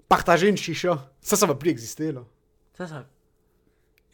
[0.08, 2.20] partager une chicha, ça, ça va plus exister, là.
[2.76, 3.06] Ça ça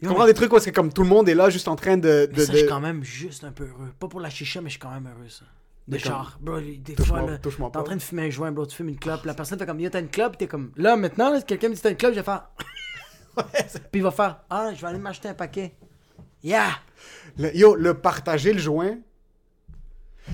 [0.01, 1.75] Tu comprends des trucs où est-ce que comme tout le monde est là juste en
[1.75, 2.27] train de...
[2.31, 3.91] Mais de, je suis quand même juste un peu heureux.
[3.99, 5.45] Pas pour la chicha, mais je suis quand même heureux, ça.
[5.87, 8.29] De Mais comme- genre, bro, des Touche-moi- fois, là, t'es en train de fumer un
[8.29, 10.47] joint, bro, tu fumes une clope, la personne fait comme, yo, t'as une clope, t'es
[10.47, 12.49] comme, là, maintenant, là, si quelqu'un me dit t'as une clope, je vais faire,
[13.91, 15.73] puis il va faire, ah, je vais aller m'acheter un paquet.
[16.43, 16.69] Yeah!
[17.37, 18.97] Le- yo, le partager le joint,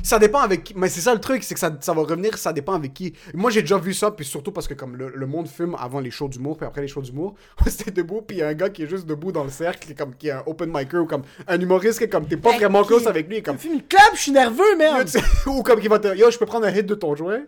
[0.04, 0.74] ça dépend avec qui.
[0.76, 3.14] Mais c'est ça le truc, c'est que ça, ça va revenir, ça dépend avec qui.
[3.34, 6.00] Moi, j'ai déjà vu ça, puis surtout parce que comme le, le monde fume avant
[6.00, 7.36] les shows d'humour, puis après les shows d'humour,
[7.68, 9.86] c'était debout, puis il y a un gars qui est juste debout dans le cercle,
[9.86, 12.28] qui est, comme, qui est un open micer, ou comme un humoriste, qui est comme,
[12.28, 14.76] t'es pas Hey, vraiment close avec lui, comme, Tu fumes une clope, je suis nerveux,
[14.78, 15.10] merde!
[15.48, 17.41] ou comme qui va te yo je peux prendre un hit de ton joint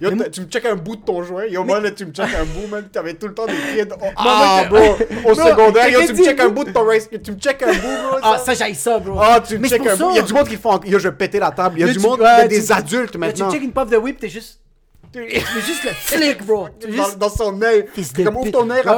[0.00, 2.12] yo Mais tu me check un bout de ton joint yo moi là tu me
[2.12, 5.88] check un bout man t'avais tout le temps des kids oh, ah bro au secondaire
[5.88, 7.80] yo tu me dit check un bout- de ton race tu me check un bout
[7.80, 9.18] bro Ah, ça, j'aille ça, bro.
[9.20, 10.56] ah tu me Mais c'est check pour un bout il y a du monde qui
[10.56, 12.48] font yo je vais péter la table il y a du monde il y a
[12.48, 14.60] des adultes maintenant tu check une puff de whip, t'es juste,
[15.12, 16.68] t'es juste le flic, bro.
[16.80, 17.86] Dans, juste, dans son œil
[18.24, 18.84] comme ouvre ton œil ouais.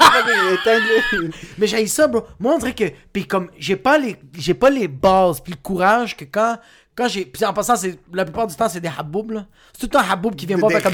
[0.00, 1.32] rapide.
[1.58, 2.24] Mais j'ai ça, bro.
[2.38, 2.84] Moi, on dirait que.
[3.12, 6.58] Puis comme, j'ai pas les, j'ai pas les bases, puis le courage que quand.
[6.96, 7.26] Quand j'ai.
[7.26, 9.46] Puis en passant, c'est, la plupart du temps, c'est des haboubs, là.
[9.72, 10.92] C'est tout le temps haboub qui vient voir, fait comme.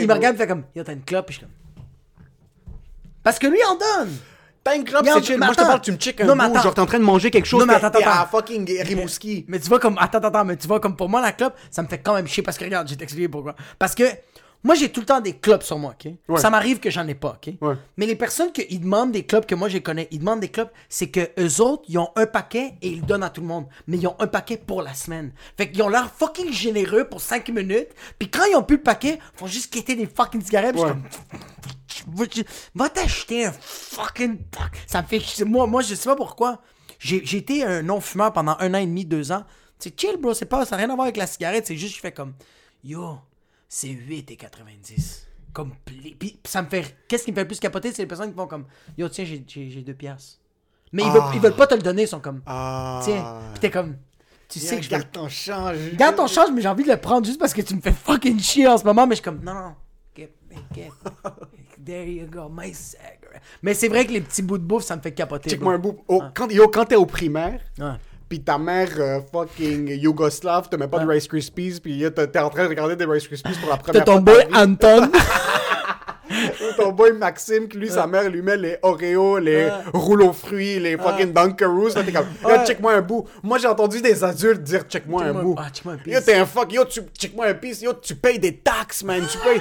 [0.00, 0.64] il, me- regarde, il fait comme.
[0.74, 1.84] Yo, t'as une clope, puis je suis comme.
[3.22, 4.16] Parce que lui, il en donne.
[4.64, 5.38] T'as une clope, c'est chill.
[5.38, 6.62] Moi, je te parle, tu me check un Non, mais bout, attends.
[6.62, 8.26] genre t'es en train de manger quelque chose, Non, mais attends, attends.
[8.30, 9.44] fucking Rimouski.
[9.48, 11.82] Mais tu vois comme attends attends mais tu vois comme pour moi la clope ça
[11.82, 14.04] me fait quand même chier parce que regarde je vais t'expliquer pourquoi parce que
[14.64, 16.12] moi j'ai tout le temps des clopes sur moi ok?
[16.28, 16.40] Ouais.
[16.40, 17.54] ça m'arrive que j'en ai pas ok?
[17.60, 17.74] Ouais.
[17.96, 20.70] mais les personnes qui demandent des clopes que moi je connais ils demandent des clopes
[20.88, 23.46] c'est que eux autres ils ont un paquet et ils le donnent à tout le
[23.46, 27.04] monde mais ils ont un paquet pour la semaine fait qu'ils ont l'air fucking généreux
[27.08, 27.88] pour 5 minutes
[28.18, 30.82] puis quand ils ont plus le paquet ils font juste quitter des fucking cigarettes puis
[30.82, 32.26] je suis Ouais.
[32.28, 32.44] comme
[32.74, 34.38] Va- t'acheter un fucking.
[34.86, 35.44] Ça me fait.
[35.44, 36.60] Moi, moi je sais pas pourquoi.
[36.98, 39.44] J'ai j'ai été un non-fumeur pendant un an et demi, deux ans.
[39.78, 40.32] C'est chill, bro.
[40.34, 41.66] C'est pas, ça n'a rien à voir avec la cigarette.
[41.66, 42.32] C'est juste, je fais comme.
[42.82, 43.18] Yo,
[43.74, 45.26] c'est 8 et 90.
[45.54, 45.72] Comme.
[45.86, 46.94] Puis ça me fait.
[47.08, 48.66] Qu'est-ce qui me fait le plus capoter, c'est les personnes qui font comme.
[48.98, 50.38] Yo, tiens, j'ai- deux piastres.
[50.92, 51.12] Mais ils, Ah.
[51.12, 52.42] veulent, ils veulent pas te le donner, ils sont comme.
[52.44, 53.00] Ah.
[53.02, 53.40] Tiens.
[53.52, 53.96] Puis t'es comme.
[54.46, 55.94] Tu sais que je vais Garde ton change.
[55.94, 57.92] Garde ton change, mais j'ai envie de le prendre juste parce que tu me fais
[57.92, 59.06] fucking chier en ce moment.
[59.06, 59.74] Mais je suis comme, non, non,
[60.14, 60.30] get,
[60.74, 60.90] get,
[61.86, 63.40] there you go, my cigarette.
[63.62, 65.48] Mais c'est vrai que les petits bouts de bouffe, ça me fait capoter.
[65.48, 66.04] Check-moi un bout.
[66.08, 67.62] Oh, quand, yo, quand t'es au primaire,
[68.32, 72.26] Pis ta mère euh, fucking yougoslave te met pas de Rice Krispies, pis yo, t'es
[72.28, 74.20] t'es en train de regarder des Rice Krispies pour la première ton fois.
[74.20, 74.70] de boy ta vie.
[74.70, 75.10] Anton.
[76.78, 80.80] Ton boy Maxime, que lui, sa mère lui met les Oreos, les rouleaux aux fruits,
[80.80, 81.90] les fucking Dunkaroos.
[81.94, 82.26] Là, t'es comme,
[82.66, 83.28] check-moi un bout.
[83.42, 85.56] Moi, j'ai entendu des adultes dire, check-moi un bout.
[85.58, 86.14] ah, check-moi un piece.
[86.14, 86.72] Yo, t'es un fuck.
[86.72, 87.82] Yo, tu, check-moi un piece.
[87.82, 89.26] Yo, tu payes des taxes, man.
[89.30, 89.60] Tu payes.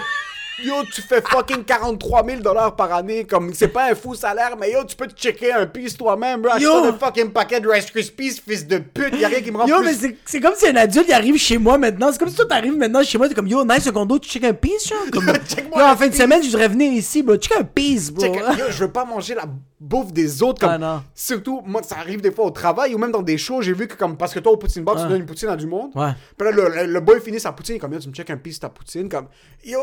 [0.64, 3.26] Yo, tu fais fucking 43 000 dollars par année.
[3.26, 6.42] Comme, c'est pas un fou salaire, mais yo, tu peux te checker un piece toi-même,
[6.42, 6.58] bro.
[6.60, 6.84] Yo.
[6.86, 9.16] Un fucking paquet de Rice Krispies, fils de pute.
[9.20, 11.38] Y'a rien qui me rend Yo, plus mais c'est- comme si un adulte il arrive
[11.38, 12.12] chez moi maintenant.
[12.12, 14.44] C'est comme si toi t'arrives maintenant chez moi, t'es comme yo, nice secondo, tu check
[14.44, 15.00] un piece, genre.
[15.12, 15.26] Comme,
[15.76, 17.38] yo, en fin de semaine, je voudrais venir ici, bro.
[17.38, 18.26] Check un piece, bro.
[18.26, 19.46] Check- yo, je veux pas manger la
[19.80, 20.60] bouffe des autres.
[20.62, 21.04] Comme, Ah, non.
[21.16, 23.62] Surtout, moi, ça arrive des fois au travail ou même dans des shows.
[23.62, 25.56] J'ai vu que, comme, parce que toi, au Poutine Box, tu donnes une poutine à
[25.56, 25.90] du monde.
[25.96, 26.12] Ouais.
[26.38, 27.80] Puis là, le, le, le boy finit sa poutine.
[27.80, 29.10] Comme, yo, tu me check un piece ta poutine.
[29.10, 29.28] Comme,
[29.66, 29.80] yo,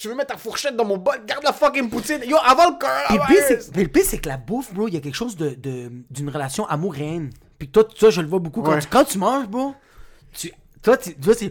[0.00, 1.14] tu- veux mettre ta fourchette dans mon bol?
[1.26, 2.20] Garde la fucking poutine.
[2.26, 3.44] Yo, avant le coronavirus.
[3.48, 5.50] c'est- mais le pire, c'est que la bouffe, bro, il y a quelque chose de,
[5.50, 7.30] de- d'une relation amour-haine.
[7.58, 8.62] Puis toi, ça, je le vois beaucoup.
[8.62, 8.80] Quand, Ouais.
[8.80, 9.74] tu, quand tu manges, bro,
[10.32, 11.50] tu, toi, tu, toi, c'est...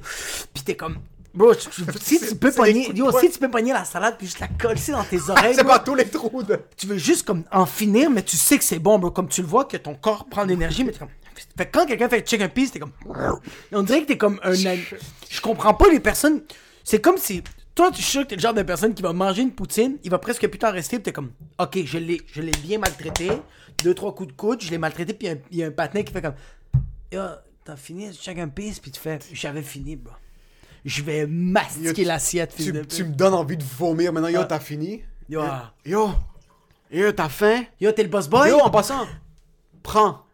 [0.53, 0.97] Puis t'es comme...
[1.33, 1.69] Bro, tu-
[2.01, 2.89] si tu peux pogner...
[2.95, 5.63] Yo, si tu peux pogner la salade puis juste la coller dans tes oreilles, C'est
[5.63, 6.59] bro, pas tous les trous de.
[6.75, 9.11] tu veux juste comme en finir, mais tu sais que c'est bon, bro.
[9.11, 11.09] Comme tu le vois que ton corps prend de l'énergie, mais t'es comme...
[11.55, 12.91] Fait que quand quelqu'un fait check un piece, t'es comme...
[13.71, 14.53] On dirait que t'es comme un...
[15.29, 16.41] Je comprends pas les personnes...
[16.83, 17.43] C'est comme si...
[17.75, 20.09] Toi, tu sûr que t'es le genre de personne qui va manger une poutine, il
[20.11, 21.31] va presque plus t'en rester, t'es comme...
[21.59, 23.29] Ok, je l'ai, je l'ai bien maltraité.
[23.83, 25.63] Deux, trois coups de coude, je l'ai maltraité, puis il y a un- il y,
[25.63, 26.33] a un patinet qui fait comme...
[27.11, 27.21] Yo,
[27.63, 29.19] t'as fini, check un piece, puis tu fais...
[29.31, 30.13] J'avais fini, bro.
[30.83, 34.11] Je vais mastiquer l'assiette, Tu, tu me donnes envie de vomir.
[34.11, 34.45] Maintenant, yo, Ah.
[34.45, 35.01] t'as fini?
[35.29, 35.41] Yo.
[35.85, 36.09] Yo.
[36.91, 37.63] Yo, t'as faim?
[37.79, 38.49] Yo, t'es le boss boy?
[38.49, 39.05] Yo, en passant,
[39.83, 40.25] prends.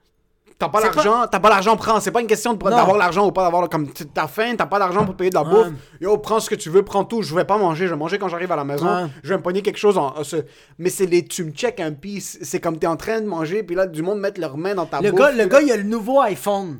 [0.58, 1.99] T'as pas l'argent, t'as pas l'argent, prends.
[1.99, 3.68] C'est pas une question d'avoir l'argent ou pas d'avoir.
[3.68, 5.49] Comme t'as faim, t'as pas d'argent pour payer de la Ouais.
[5.49, 5.74] bouffe.
[5.99, 7.22] Yo, prends ce que tu veux, prends tout.
[7.22, 8.86] Je vais pas manger, je vais manger quand j'arrive à la maison.
[8.88, 9.10] Ouais.
[9.22, 10.24] Je vais me pogner quelque chose en.
[10.24, 10.45] ce-
[10.80, 11.26] Mais c'est les.
[11.26, 12.38] Tu me check un piece.
[12.41, 14.86] C'est comme t'es en train de manger, puis là, du monde met leurs mains dans
[14.86, 15.20] ta Le bouffe.
[15.20, 16.80] gars, le gars, il a le nouveau iPhone.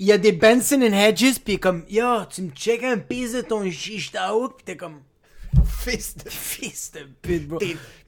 [0.00, 3.34] Il y a des Benson and Hedges, est comme, yo, tu me check un piece
[3.34, 4.96] de ton chiche taouk, pis t'es comme,
[5.64, 6.30] Fils de.
[6.30, 7.58] fils de pute, bro.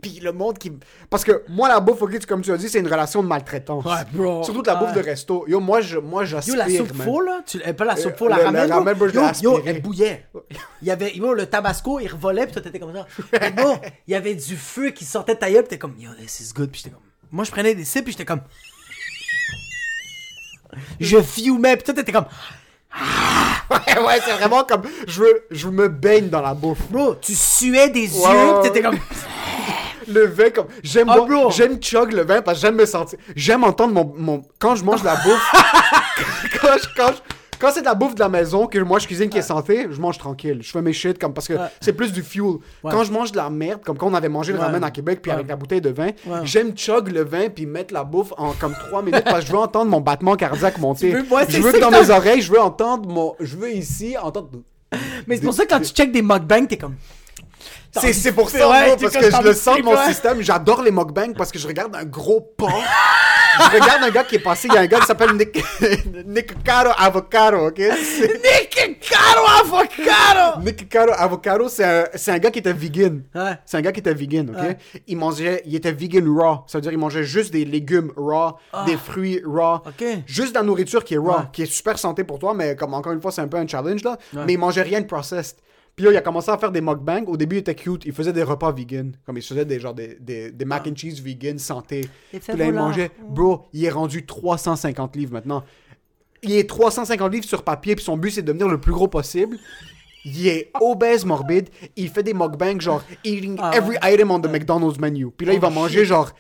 [0.01, 0.73] Puis le monde qui.
[1.11, 3.85] Parce que moi, la bouffe, ok, comme tu as dit, c'est une relation de maltraitance.
[3.85, 4.43] Ouais, bro.
[4.43, 5.45] Surtout de la bouffe de resto.
[5.49, 6.55] Yo, moi, je, moi, j'aspire.
[6.55, 8.79] Yo, la soupe faux, là, tu, pas la soupe Euh, faux, la ramen, bro.
[8.79, 10.27] ramen, yo, elle bouillait.
[10.83, 13.07] Il y avait, yo, le tabasco, il revolait, pis toi, t'étais comme ça.
[13.41, 15.95] Mais bon, il y avait du feu qui sortait de ta gueule, pis t'es comme,
[15.99, 18.43] yo, this is good, pis j'étais comme, moi, je prenais des sips, pis j'étais comme,
[21.01, 22.27] je fumais, pis toi, t'étais comme,
[23.71, 24.83] Ouais, ouais, c'est vraiment comme.
[25.09, 26.83] Je veux, je me baigne dans la bouffe.
[26.91, 28.99] bro, tu suais des Ouais, yeux, t'étais comme,
[30.09, 30.67] Le vin, comme.
[30.83, 31.51] J'aime Ah, boire- bro.
[31.51, 33.19] j'aime chug le vin parce que j'aime me sentir.
[33.35, 34.43] J'aime entendre mon, mon.
[34.59, 35.53] Quand je mange la bouffe.
[36.61, 39.07] quand je- quand je- Quand c'est de la bouffe de la maison, que moi je
[39.07, 40.59] cuisine qui est santé, je mange tranquille.
[40.63, 42.55] Je fais mes shit comme parce que c'est plus du fuel.
[42.83, 45.21] Quand je mange de la merde, comme quand on avait mangé le ramen à Québec
[45.23, 46.09] puis avec la bouteille de vin,
[46.45, 49.53] j'aime chug le vin puis mettre la bouffe en comme 3 minutes parce que je
[49.53, 51.11] veux entendre mon battement cardiaque monter.
[51.11, 53.35] Tu veux- ouais, je veux que dans que mes oreilles, je veux entendre mon.
[53.41, 54.49] Je veux ici entendre.
[55.27, 56.95] mais c'est pour ça que quand tu check des mukbangs, t'es comme,
[57.93, 59.97] C'est, c'est pour ça, Ouais, moi, tu parce que quand je le sens de mon
[60.07, 60.41] système.
[60.41, 62.69] J'adore les mukbangs parce que je regarde un gros pan.
[63.59, 64.69] je regarde un gars qui est passé.
[64.69, 65.63] Il y a un gars qui s'appelle Nick,
[66.27, 67.79] Nick Caro Avocado, ok?
[67.79, 70.61] Nick Caro Avocado!
[70.63, 73.23] Nick Caro Avocado, c'est un, un gars qui était vegan.
[73.35, 73.59] Ouais.
[73.65, 74.63] C'est un gars qui était vegan, ok?
[74.63, 74.77] Ouais.
[75.07, 76.65] Il mangeait, il était vegan raw.
[76.67, 79.81] Ça veut dire il mangeait juste des légumes raw, des fruits raw.
[79.85, 79.89] Ah.
[79.89, 80.05] Ok.
[80.27, 81.45] Juste de la nourriture qui est raw, Ouais.
[81.53, 83.67] qui est super santé pour toi, mais comme encore une fois, c'est un peu un
[83.67, 84.19] challenge là.
[84.47, 85.57] Mais il mangeait rien de processed.
[85.97, 87.25] Puis là, il a commencé à faire des mukbangs.
[87.27, 88.05] Au début, il était cute.
[88.05, 89.17] Il faisait des repas vegan.
[89.25, 92.09] Comme il faisait des, genre, des, des, des mac and cheese vegan, santé.
[92.31, 93.11] Puis là, il mangeait.
[93.29, 95.63] Bro, il est rendu 350 livres maintenant.
[96.43, 99.09] Il est 350 livres sur papier, puis son but, c'est de devenir le plus gros
[99.09, 99.57] possible.
[100.25, 101.69] Il est obèse morbide.
[101.97, 105.31] Il fait des mukbangs, genre, eating Ah every item on the McDonald's menu.
[105.31, 106.33] Puis là, il va manger, genre,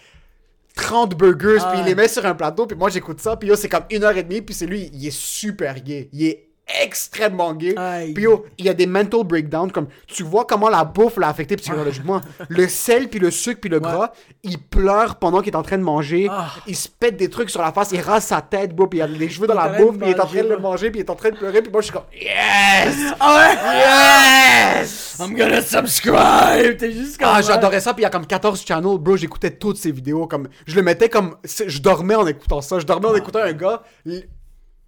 [0.75, 1.89] 30 burgers, Ah puis il ouais.
[1.91, 4.17] les met sur un plateau, puis moi, j'écoute ça, puis yo, c'est comme une heure
[4.17, 6.09] et demie, puis c'est lui, il est super gay.
[6.13, 6.49] Il est
[6.83, 7.75] extrêmement gay.
[7.77, 8.15] Aïe.
[8.15, 11.29] Puis yo, il y a des mental breakdowns, comme, tu vois comment la bouffe l'a
[11.29, 12.21] affecté psychologiquement.
[12.49, 14.13] le sel, puis le sucre, puis le gras,
[14.43, 16.29] il pleure pendant qu'il est en train de manger.
[16.31, 16.51] Ah.
[16.67, 19.03] Il se pète des trucs sur la face, il rase sa tête, bro, puis il
[19.03, 21.01] a les cheveux dans la bouffe, puis il est en train de le manger, puis
[21.01, 22.95] il est en train de pleurer, puis moi, je suis comme, yes!
[23.21, 24.81] Ah ouais!
[24.81, 25.17] Yes!
[25.21, 26.77] I'm gonna subscribe!
[26.77, 27.29] T'es juste comme.
[27.31, 27.43] Ah, ouais.
[27.43, 30.49] j'adorais ça, puis il y a comme 14 channels, bro, j'écoutais toutes ces vidéos, comme,
[30.67, 33.83] je le mettais comme, je dormais en écoutant ça, je dormais en écoutant un gars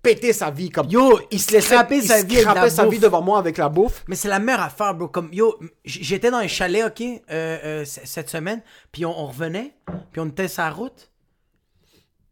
[0.06, 2.40] péter sa vie, comme, Yo, il se laisse scraper sa vie
[2.70, 4.04] sa vie devant moi avec la bouffe.
[4.06, 5.08] Mais c'est la meilleure affaire, bro.
[5.08, 9.74] Comme, yo, j'étais dans un chalet, ok, euh, euh, cette semaine, puis on, on revenait,
[10.12, 11.10] puis on était sur la route,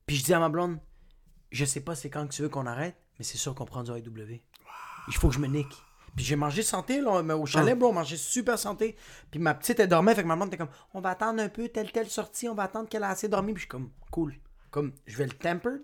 [0.06, 0.78] puis je dis à ma blonde,
[1.50, 3.82] je sais pas c'est quand que tu veux qu'on arrête, mais c'est sûr qu'on prend
[3.82, 4.40] du AW.
[5.08, 5.74] Il faut que je me nique.
[6.14, 8.96] Puis j'ai mangé santé, là, au chalet, bro, on mangeait super santé.
[9.32, 11.48] Puis ma petite, elle dormait, fait que ma blonde était comme, on va attendre un
[11.48, 13.52] peu, telle, telle sortie, on va attendre qu'elle a assez dormi.
[13.52, 14.34] Puis je suis comme, cool.
[14.70, 15.82] Comme, je vais le tempered,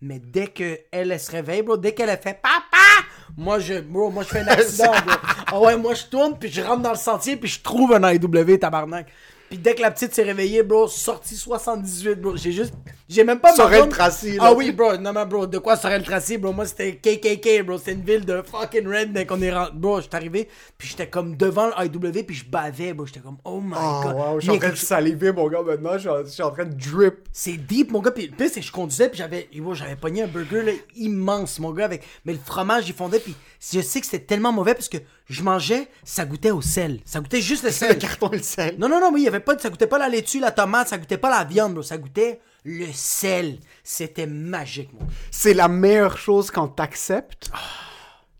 [0.00, 3.04] mais dès qu'elle elle se réveille, bro, dès qu'elle a fait papa,
[3.36, 5.16] moi je, bro, moi je fais un accident, bro.
[5.46, 8.02] Ah ouais, moi je tourne, puis je rentre dans le sentier, puis je trouve un
[8.02, 9.06] AEW, tabarnak.
[9.48, 12.74] Puis dès que la petite s'est réveillée, bro, sortie 78, bro, j'ai juste,
[13.08, 14.42] j'ai même pas Sorel Tracy, là.
[14.46, 17.78] Ah oui, bro, non mais bro, de quoi Sorel Tracy, bro, moi c'était KKK, bro,
[17.78, 21.34] c'était une ville de fucking redneck, on est rentré, bro, j'étais arrivé, puis j'étais comme
[21.36, 24.14] devant le AEW, puis je bavais, bro, j'étais comme, oh my Oh, god.
[24.16, 26.74] wow, je suis en train de saliver, mon gars, maintenant, je suis en- train de
[26.74, 27.14] drip.
[27.32, 28.10] c'est deep, mon gars.
[28.10, 31.58] Puis le pire, c'est que je conduisais, puis j'avais, j'avais pogné un burger là, immense,
[31.58, 32.02] mon gars, avec.
[32.26, 34.98] Mais le fromage, il fondait, puis je sais que c'était tellement mauvais parce que
[35.28, 37.00] je mangeais, ça goûtait au sel.
[37.04, 37.98] Ça goûtait juste le Le sel.
[37.98, 38.76] carton et le sel.
[38.78, 40.88] Non, non, non, mais il y avait pas, ça goûtait pas la laitue, la tomate,
[40.88, 41.82] ça goûtait pas la viande, bro.
[41.82, 43.58] Ça goûtait le sel.
[43.84, 45.06] C'était magique, mon.
[45.30, 47.50] C'est la meilleure chose quand t'acceptes.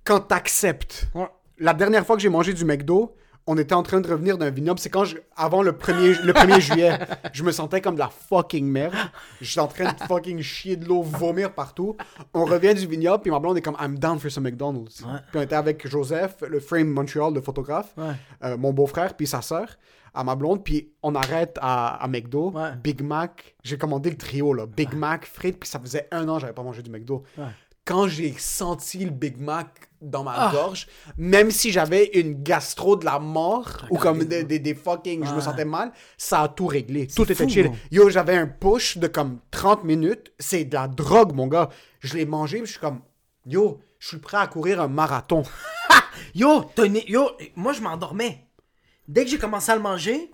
[0.05, 1.09] Quand t'acceptes.
[1.15, 1.29] Ouais.
[1.59, 3.15] La dernière fois que j'ai mangé du McDo,
[3.51, 4.79] on était en train de revenir d'un vignoble.
[4.79, 6.99] C'est quand je, avant le 1er, le 1er juillet,
[7.33, 8.95] je me sentais comme de la fucking merde.
[9.41, 11.97] J'étais en train de fucking chier de l'eau, vomir partout.
[12.35, 15.01] On revient du vignoble, puis ma blonde est comme I'm down for some McDonald's.
[15.01, 15.19] Ouais.
[15.31, 18.13] Puis on était avec Joseph, le Frame Montreal, le photographe, Ouais.
[18.45, 19.79] euh, mon beau-frère, puis sa sœur,
[20.15, 22.51] à ma blonde, puis on arrête à, à McDo.
[22.51, 22.71] Ouais.
[22.85, 24.67] Big Mac, j'ai commandé le trio, là.
[24.67, 27.23] Big Mac, frites, puis ça faisait un an que j'avais pas mangé du McDo.
[27.87, 30.51] Quand j'ai senti le Big Mac dans ma Ah.
[30.53, 30.87] gorge,
[31.17, 34.47] même si j'avais une gastro de la mort ou comme des, Mac.
[34.47, 37.07] des, des fucking, je me sentais mal, ça a tout réglé.
[37.09, 37.73] Tout était fou, chill.
[37.91, 40.33] Yo, j'avais un push de comme 30 minutes.
[40.39, 41.69] C'est de la drogue, mon gars.
[42.01, 43.01] Je l'ai mangé, je suis comme,
[43.45, 45.43] yo, je suis prêt à courir un marathon.
[46.35, 48.45] Yo, une- yo, moi je m'endormais.
[49.09, 50.31] Dès que j'ai commencé à le manger,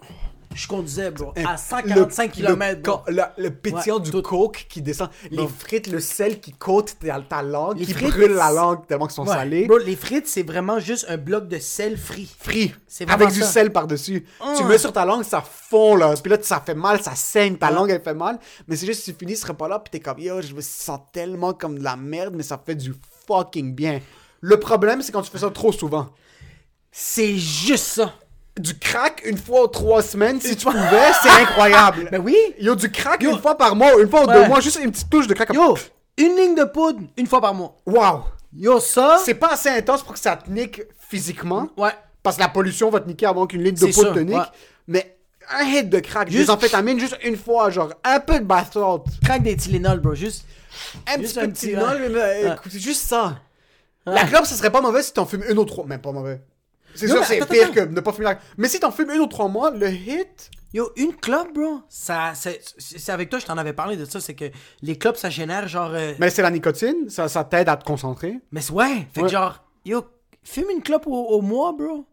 [0.54, 3.02] je conduisais, bro, à 145 km.
[3.08, 4.22] Le, le, le pétillant Ouais, du tout.
[4.22, 5.10] coke qui descend.
[5.30, 5.48] Les Bro.
[5.48, 9.06] frites, le sel qui cote ta, ta langue, Les qui frites, brûle la langue tellement
[9.06, 9.34] qu'ils sont Ouais.
[9.34, 9.66] salés.
[9.66, 12.34] Bro, les frites, c'est vraiment juste un bloc de sel frit.
[12.38, 12.74] Frit.
[12.86, 13.46] C'est vraiment Avec du ça.
[13.46, 14.24] sel par-dessus.
[14.56, 16.14] Tu mets sur ta langue, ça fond, là.
[16.22, 17.56] Puis là, ça fait mal, ça saigne.
[17.56, 18.38] Ta langue, elle fait mal.
[18.68, 20.60] Mais c'est juste, tu finis, tu serais pas là, puis t'es comme, yo, je me
[20.60, 22.94] sens tellement comme de la merde, mais ça fait du
[23.26, 24.00] fucking bien.
[24.40, 26.08] Le problème, c'est quand tu fais ça trop souvent.
[26.92, 28.14] C'est juste ça.
[28.58, 32.08] Du crack une fois ou trois semaines, si tu pouvais, c'est incroyable.
[32.12, 32.36] Ben oui.
[32.60, 33.32] Yo, du crack Yo.
[33.32, 34.34] une fois par mois, une fois ou Ouais.
[34.42, 35.52] deux mois, juste une petite touche de crack.
[35.52, 35.76] Yo,
[36.16, 37.74] une ligne de poudre, une fois par mois.
[37.84, 38.22] Wow!
[38.56, 39.18] Yo, ça.
[39.24, 41.68] C'est pas assez intense pour que ça te nique physiquement.
[41.76, 41.90] Ouais.
[42.22, 44.36] Parce que la pollution va te niquer avant qu'une ligne de poudre te nique.
[44.36, 44.44] ouais.
[44.86, 45.16] Mais
[45.50, 48.72] un hit de crack, Juste- des amphétamines juste une fois, genre un peu de bath
[48.72, 50.14] salt, Craque des Tylenol, bro.
[50.14, 50.44] Juste.
[51.08, 51.98] un Juste petit peu de Tylenol, ouais.
[52.00, 52.54] mais, mais, Ouais.
[52.54, 53.34] écoute, c'est juste ça.
[54.06, 55.84] La clope, ça serait pas mauvais si t'en fumes une ou trois.
[55.86, 56.40] Même pas mauvais.
[56.94, 59.26] C'est sûr, c'est pire que ne pas fumer la Mais si t'en fumes une ou
[59.26, 60.50] trois mois, le hit.
[60.72, 61.80] Yo, une clope, bro.
[61.88, 64.20] Ça, c'est avec toi, je t'en avais parlé de ça.
[64.20, 64.46] C'est que
[64.82, 65.90] les clopes, ça génère genre.
[65.94, 68.40] euh, Mais c'est la nicotine, ça, ça t'aide à te concentrer.
[68.50, 69.26] Mais ouais, fait Ouais.
[69.26, 70.04] que genre, yo,
[70.42, 72.04] fume une clope au, au mois, bro.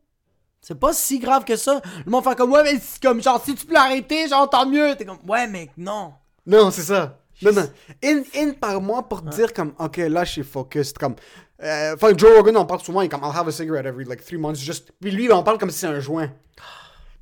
[0.62, 1.82] C'est pas si grave que ça.
[2.06, 4.68] Le monde fait comme, ouais, mais c'est comme, genre, si tu peux l'arrêter, genre, tant
[4.68, 4.96] mieux.
[4.96, 6.14] T'es comme, ouais, mais non.
[6.46, 7.18] Non, c'est ça.
[7.42, 7.68] Non, non.
[8.04, 11.00] Une, une par mois pour te dire comme, ok, là, je suis focused.
[11.00, 11.16] Comme,
[11.64, 14.38] euh, Joe Rogan en parle souvent, il comme, I'll have a cigarette every like three
[14.38, 14.60] months.
[14.60, 14.92] Just...
[15.00, 16.32] Puis lui, en parle comme si c'est un joint.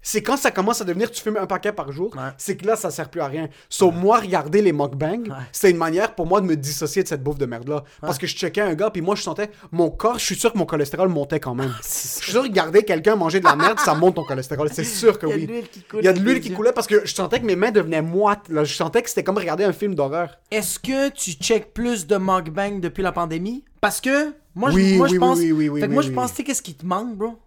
[0.02, 2.30] C'est quand ça commence à devenir, tu fumes un paquet par jour, Ouais.
[2.38, 3.50] c'est que là, ça sert plus à rien.
[3.68, 5.36] So, moi, regarder les mukbangs, Ouais.
[5.52, 7.84] c'est une manière pour moi de me dissocier de cette bouffe de merde-là.
[8.00, 10.54] Parce que je checkais un gars, puis moi, je sentais, mon corps, je suis sûr
[10.54, 11.74] que mon cholestérol montait quand même.
[11.84, 14.70] Je suis sûr que regarder quelqu'un manger de la merde, ça monte ton cholestérol.
[14.72, 15.46] C'est sûr que Il y a oui.
[15.48, 16.56] de l'huile qui coule Il y a de l'huile qui yeux.
[16.56, 18.48] coulait parce que je sentais que mes mains devenaient moites.
[18.50, 18.64] Là.
[18.64, 20.38] Je sentais que c'était comme regarder un film d'horreur.
[20.52, 23.66] Est-ce que tu check plus de mukbang depuis la pandémie?
[23.82, 25.38] Parce que, moi, Oui, je, moi, oui, je pense.
[25.40, 27.38] oui, oui, oui, fait que moi, je pense, tu sais, qu'est-ce qui te manque, bro?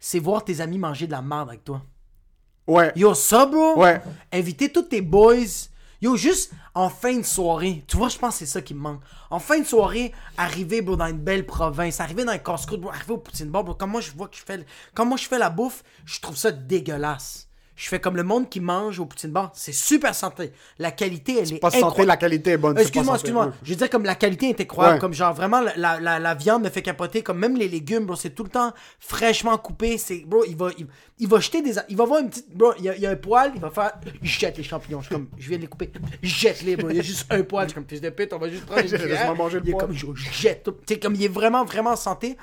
[0.00, 1.82] c'est voir tes amis manger de la merde avec toi.
[2.68, 2.92] Ouais.
[2.94, 3.78] Yo, ça, bro?
[3.78, 4.00] Ouais.
[4.32, 5.68] Inviter tous tes boys.
[6.00, 7.82] Yo, juste en fin de soirée.
[7.88, 9.00] Tu vois, je pense que c'est ça qui me manque.
[9.30, 11.98] En fin de soirée, arriver, bro, dans une belle province.
[11.98, 12.90] Arriver dans un casse-croûte, bro.
[12.90, 13.74] Arriver au poutine bar, bro.
[13.74, 14.64] Comme moi, je vois que je fais.
[14.96, 17.47] Moi, je fais la bouffe, je trouve ça dégueulasse.
[17.80, 19.52] Je fais comme le monde qui mange au poutine bar.
[19.54, 20.52] C'est super santé.
[20.80, 22.08] La qualité, elle est, Pas santé, incroyable.
[22.08, 22.76] la qualité est bonne.
[22.76, 23.28] Excuse-moi, pas santé.
[23.30, 23.52] excuse-moi.
[23.62, 24.94] Je veux dire, comme la qualité est incroyable.
[24.96, 25.00] Ouais.
[25.00, 27.22] Comme genre, vraiment, la, la, la viande me fait capoter.
[27.22, 29.96] Comme même les légumes, bro, c'est tout le temps fraîchement coupé.
[29.96, 30.88] C'est, bro, il va, il,
[31.20, 31.74] il va jeter des.
[31.88, 32.50] Il va voir une petite.
[32.52, 33.92] Bro, il y a, il y a un poil, il va faire.
[34.22, 35.00] Je jette les champignons.
[35.00, 35.92] Je suis comme, je viens de les couper.
[36.20, 36.90] Jette-les, bro.
[36.90, 37.66] Il y a juste un poil.
[37.66, 39.34] Je suis comme, fils de pute, on va juste prendre une Laisse-moi cuillère.
[39.36, 39.86] manger le Il est poil.
[39.86, 40.72] comme, je jette tout.
[40.84, 42.36] Tu sais, comme, il est vraiment, vraiment santé.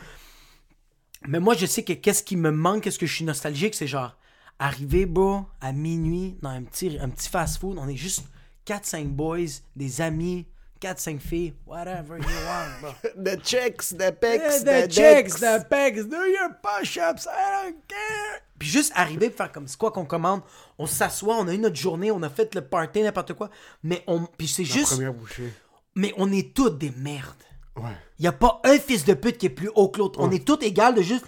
[1.27, 3.87] Mais moi, je sais que qu'est-ce qui me manque, qu'est-ce que je suis nostalgique, c'est
[3.87, 4.15] genre,
[4.59, 8.23] arriver, bro, à minuit, dans un petit, un petit fast-food, on est juste
[8.67, 10.45] 4-5 boys, des amis,
[10.81, 12.91] 4-5 filles, whatever you want, bro.
[13.23, 17.77] The chicks, the pecs, Yeah, the, the chicks, the pecs, do your push-ups, I don't
[17.87, 18.41] care.
[18.57, 20.41] Puis juste arriver, faire comme c'est quoi qu'on commande,
[20.77, 23.49] on s'assoit, on a eu notre journée, on a fait le party, n'importe quoi,
[23.83, 25.51] mais on, puis c'est La juste, première bouchée.
[25.95, 27.35] mais on est toutes des merdes.
[27.75, 27.91] Ouais.
[28.19, 30.19] Y a pas un fils de pute qui est plus haut que l'autre.
[30.21, 31.25] On est tous égales de juste.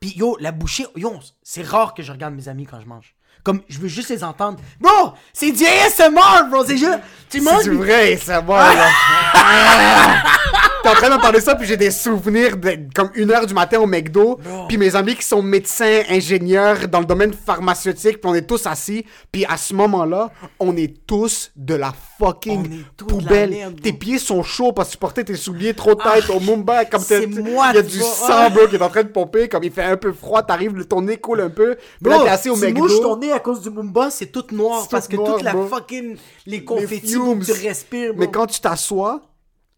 [0.00, 3.14] Puis yo, la bouchée, yo, c'est rare que je regarde mes amis quand je mange.
[3.42, 4.58] Comme, je veux juste les entendre.
[4.80, 6.98] Bro, c'est du ASMR, bro, c'est juste.
[7.28, 7.62] Tu manges.
[7.62, 8.88] C'est vrai, va, là.
[10.86, 13.44] T'es en train de me parler ça, puis j'ai des souvenirs de comme une heure
[13.46, 14.66] du matin au McDo, Bro.
[14.68, 18.66] puis mes amis qui sont médecins, ingénieurs dans le domaine pharmaceutique, puis on est tous
[18.66, 20.30] assis, puis à ce moment-là,
[20.60, 23.50] on est tous de la fucking de la poubelle.
[23.50, 23.80] merde, bro.
[23.82, 26.86] tes pieds sont chauds parce que tu portais tes souliers trop têtes Ah, au Mumbai,
[26.90, 27.42] comme il
[27.74, 29.96] y a du sang, bro, qui est en train de pomper, comme il fait un
[29.96, 32.60] peu froid, t'arrives, ton nez coule un peu, puis là Bro, t'es assis au tu
[32.60, 32.82] McDo.
[32.82, 34.86] mouches ton nez à cause du Mumba, c'est tout noir.
[34.88, 35.66] Parce tout que noir, toute la bro.
[35.66, 36.16] fucking.
[36.46, 37.40] Les Les confettis fumes.
[37.40, 38.20] que tu respires, bro.
[38.20, 39.20] Mais quand tu t'assois,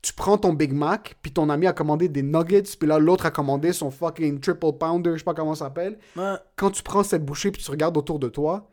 [0.03, 3.27] tu prends ton Big Mac, puis ton ami a commandé des nuggets, puis là l'autre
[3.27, 5.99] a commandé son fucking triple pounder, je sais pas comment ça s'appelle.
[6.17, 6.35] Ouais.
[6.57, 8.71] Quand tu prends cette bouchée puis tu regardes autour de toi,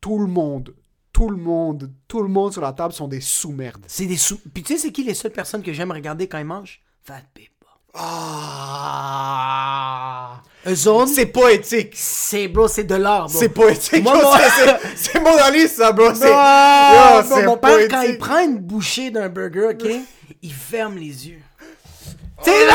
[0.00, 0.74] tout le monde,
[1.12, 3.84] tout le monde, tout le monde sur la table sont des sous-merdes.
[3.86, 4.38] C'est des sous.
[4.52, 6.80] Puis tu sais, c'est qui les seules personnes que j'aime regarder quand ils mangent?
[7.02, 7.57] Fat People.
[9.10, 10.40] Ah.
[10.66, 11.92] Eux autres, C'est poétique.
[11.94, 13.38] c'est, bro, c'est de l'art, bro.
[13.38, 14.02] C'est poétique.
[14.02, 14.38] Moi, bro, moi-
[14.96, 16.08] c'est- mon analyse, ça, bro.
[16.14, 16.26] C'est
[17.34, 19.88] c'est mon père, quand il prend une bouchée d'un burger, ok,
[20.42, 21.40] il ferme les yeux.
[22.44, 22.74] Tu sais, là,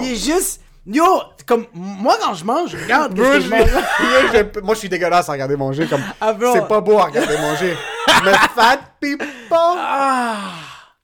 [0.00, 0.60] il est juste.
[0.86, 1.04] Yo,
[1.46, 3.68] comme moi quand je mange, je regarde Bro, qu'est-ce que je- je mange.
[3.72, 5.86] Yo, je- Moi, je suis dégueulasse à regarder manger.
[5.88, 6.32] comme Ah.
[6.54, 7.76] C'est pas beau à regarder manger.
[8.24, 9.26] Mais fat people.
[9.58, 10.36] Ah,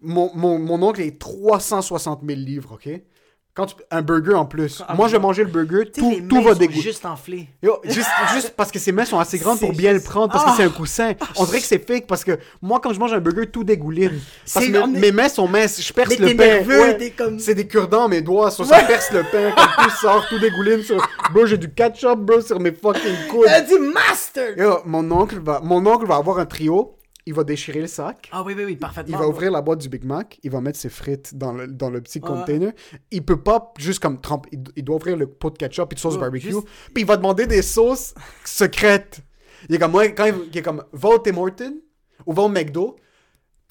[0.02, 3.00] Mon, mon, mon oncle est 360 000 livres, ok?
[3.54, 4.82] Quand tu- un burger en plus.
[4.88, 6.80] Ah, Moi, je vais manger le burger, tout, les tout va dégoûter.
[6.80, 7.48] juste enflées.
[7.62, 10.32] Yo, juste, juste parce que ses mains sont assez grandes pour bien juste- le prendre,
[10.32, 10.50] parce Ah.
[10.52, 11.12] que c'est un coussin.
[11.36, 14.18] On dirait que c'est fake, parce que moi, quand je mange un burger, tout dégouline.
[14.54, 16.34] Parce que mes, mes mains sont minces, je perce Mais le
[16.64, 16.94] pain.
[16.98, 20.26] t'es comme- C'est des cure-dents, mes doigts, ça, ça perce le pain, comme tout sort,
[20.30, 20.82] tout dégouline.
[20.82, 21.06] Sur...
[21.34, 23.44] Bro, j'ai du ketchup, bro, sur mes fucking coudes.
[23.48, 24.56] Elle a dit master.
[24.58, 26.96] Yo, mon oncle va, mon oncle va avoir un trio,
[27.26, 28.28] il va déchirer le sac.
[28.32, 29.18] Ah oui, oui, oui, Il parfaitement.
[29.18, 31.88] va ouvrir la boîte du Big Mac, il va mettre ses frites dans le, dans
[31.90, 32.28] le petit Ouais.
[32.28, 32.72] container.
[33.10, 35.94] Il peut pas juste comme tremper, il, il doit ouvrir le pot de ketchup et
[35.94, 36.50] de sauce barbecue.
[36.50, 38.14] juste- Puis il va demander des sauces
[38.44, 39.20] secrètes.
[39.68, 41.76] Il est comme, moi, quand il, il est comme, va au Tim Hortons
[42.26, 42.96] ou va au McDo,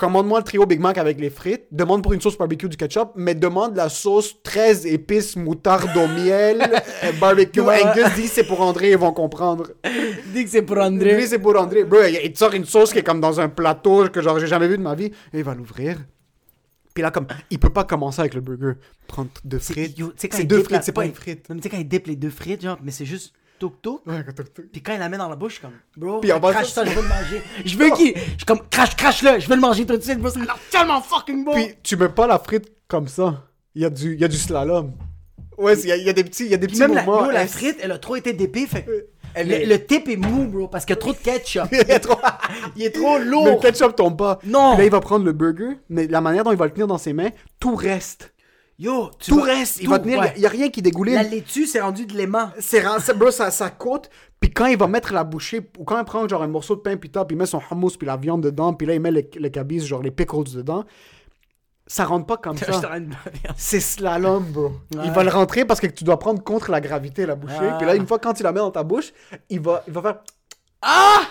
[0.01, 3.11] commande-moi le trio Big Mac avec les frites, demande pour une sauce barbecue du ketchup,
[3.15, 6.59] mais demande la sauce 13 épices moutarde au miel,
[7.03, 7.61] euh, barbecue.
[7.61, 9.69] Angus, dit c'est pour André, ils vont comprendre.
[10.33, 11.27] Dis que c'est pour André.
[11.27, 11.83] c'est pour André.
[11.83, 14.47] Bro, il te sort une sauce qui est comme dans un plateau que genre j'ai
[14.47, 15.11] jamais vu de ma vie.
[15.33, 15.99] Et il va l'ouvrir.
[16.95, 18.79] Puis là, comme, il peut pas commencer avec le burger.
[19.05, 20.01] Prendre deux frites.
[20.17, 21.47] C'est deux frites, c'est pas une frite.
[21.47, 23.33] Non, mais tu sais, quand il dip les deux frites, genre, mais c'est juste
[24.05, 26.51] Ouais, t'as- Puis quand il la met dans la bouche, comme, bro, Puis en bas,
[26.51, 27.41] crache ça- je veux le manger.
[27.65, 28.13] Je veux qu'il.
[28.15, 30.43] Je suis comme, crache, crache-le, je veux le manger tout de suite, bro, ça a
[30.43, 31.53] l'air tellement fucking bon.
[31.53, 33.43] Puis tu mets pas la frite comme ça.
[33.75, 34.91] Il y a du, il y a du slalom.
[35.57, 36.93] Ouais, il y, a- il y a des petits, il y a des petits même
[36.95, 37.03] la,
[37.47, 40.45] frite, elle a trop été dépée, fait que Elle le, est- le tip est mou,
[40.47, 41.67] bro, parce qu'il y a trop de ketchup.
[41.71, 42.19] Il a trop-
[42.75, 43.59] Il est trop Mais le lourd.
[43.61, 44.39] ketchup tombe pas.
[44.43, 44.71] Non.
[44.71, 46.87] Puis là, il va prendre le burger, mais la manière dont il va le tenir
[46.87, 48.33] dans ses mains, tout reste.
[48.81, 49.77] Yo, tu Tout vas- reste.
[49.79, 50.33] Il tout, va tenir, il a- ouais.
[50.37, 51.13] il y, a rien qui dégouline.
[51.13, 52.49] La laitue, c'est rendu de l'aimant.
[52.57, 52.81] C'est
[53.15, 54.09] bro, ça, ça coûte.
[54.39, 56.81] Puis quand il va mettre la bouchée, ou quand il prend genre un morceau de
[56.81, 59.11] pain pita, puis il met son hummus, puis la viande dedans, puis là il met
[59.11, 60.83] le, le cabbage, genre les pickles dedans,
[61.85, 62.81] ça rentre pas comme ça.
[63.55, 64.71] C'est slalom, bro.
[64.95, 65.01] Ouais.
[65.05, 67.53] Il va le rentrer parce que tu dois prendre contre la gravité la bouchée.
[67.59, 67.75] Ah.
[67.77, 69.13] Puis là, une fois quand tu la mets dans ta bouche,
[69.51, 70.15] il va, il va faire.
[70.81, 71.21] Ah!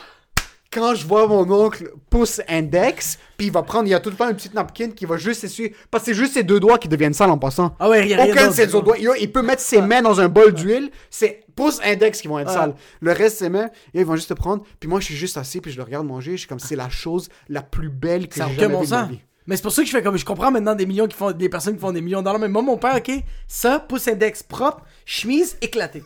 [0.72, 4.10] Quand je vois mon oncle pouce index, puis il va prendre, il y a tout
[4.10, 5.74] le temps une petite napkin qui va juste essuyer.
[5.90, 7.74] Parce que c'est juste ses deux doigts qui deviennent sales en passant.
[7.80, 8.96] Ah ouais, rien, rien Aucun de ses autres doigts.
[9.18, 10.92] Il, peut mettre ses mains dans un bol d'huile.
[11.10, 12.74] C'est pouce index qui vont être sales.
[13.00, 14.62] Le reste, ses mains, ils vont juste te prendre.
[14.78, 16.32] Puis moi, je suis juste assis, puis je le regarde manger.
[16.32, 18.86] Je suis comme, c'est la chose la plus belle que j'ai jamais vue de ma
[18.86, 19.08] sens.
[19.10, 19.20] vie.
[19.48, 21.32] Mais c'est pour ça que je fais comme je comprends maintenant des millions qui font
[21.32, 22.38] des personnes qui font des millions de dollars.
[22.38, 23.10] Mais moi, mon père, ok,
[23.48, 26.04] ça, pouce index propre, chemise éclatée.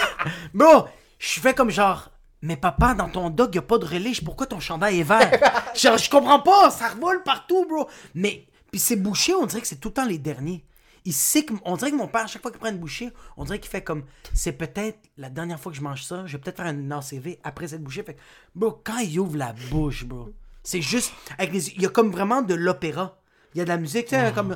[0.54, 0.86] Bro,
[1.18, 2.10] je fais comme genre,
[2.44, 5.30] mais papa, dans ton dog, y a pas de relish, pourquoi ton chandail est vert?
[5.74, 7.88] genre, je comprends pas, ça revole partout, bro.
[8.14, 10.62] Mais, puis c'est bouché, on dirait que c'est tout le temps les derniers.
[11.06, 13.10] Il sait que, on dirait que mon père, à chaque fois qu'il prend une bouchée,
[13.38, 16.36] on dirait qu'il fait comme, c'est peut-être la dernière fois que je mange ça, je
[16.36, 18.02] vais peut-être faire une ACV après cette bouchée.
[18.02, 18.20] Fait que,
[18.54, 20.28] bro, quand il ouvre la bouche, bro,
[20.62, 23.16] c'est juste, avec les, il y a comme vraiment de l'opéra.
[23.54, 24.54] Il y a de la musique, tu sais, comme,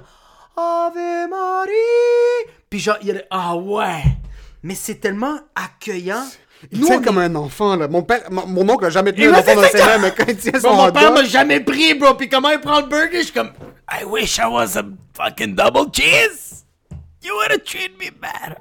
[0.58, 2.52] Ave Marie.
[2.68, 4.02] Puis genre, il y a ah ouais.
[4.62, 6.26] Mais c'est tellement accueillant.
[6.72, 7.88] Il tient comme un enfant, là.
[7.88, 10.24] Mon père, mon, mon oncle a jamais tenu un enfant dans ses mains, mais quand
[10.28, 12.14] il tient son mon père m'a jamais pris, bro.
[12.14, 13.52] Puis comment il prend le burger, je suis comme,
[13.90, 14.84] I wish I was a
[15.14, 16.64] fucking double cheese.
[17.22, 18.56] You would have treated me better.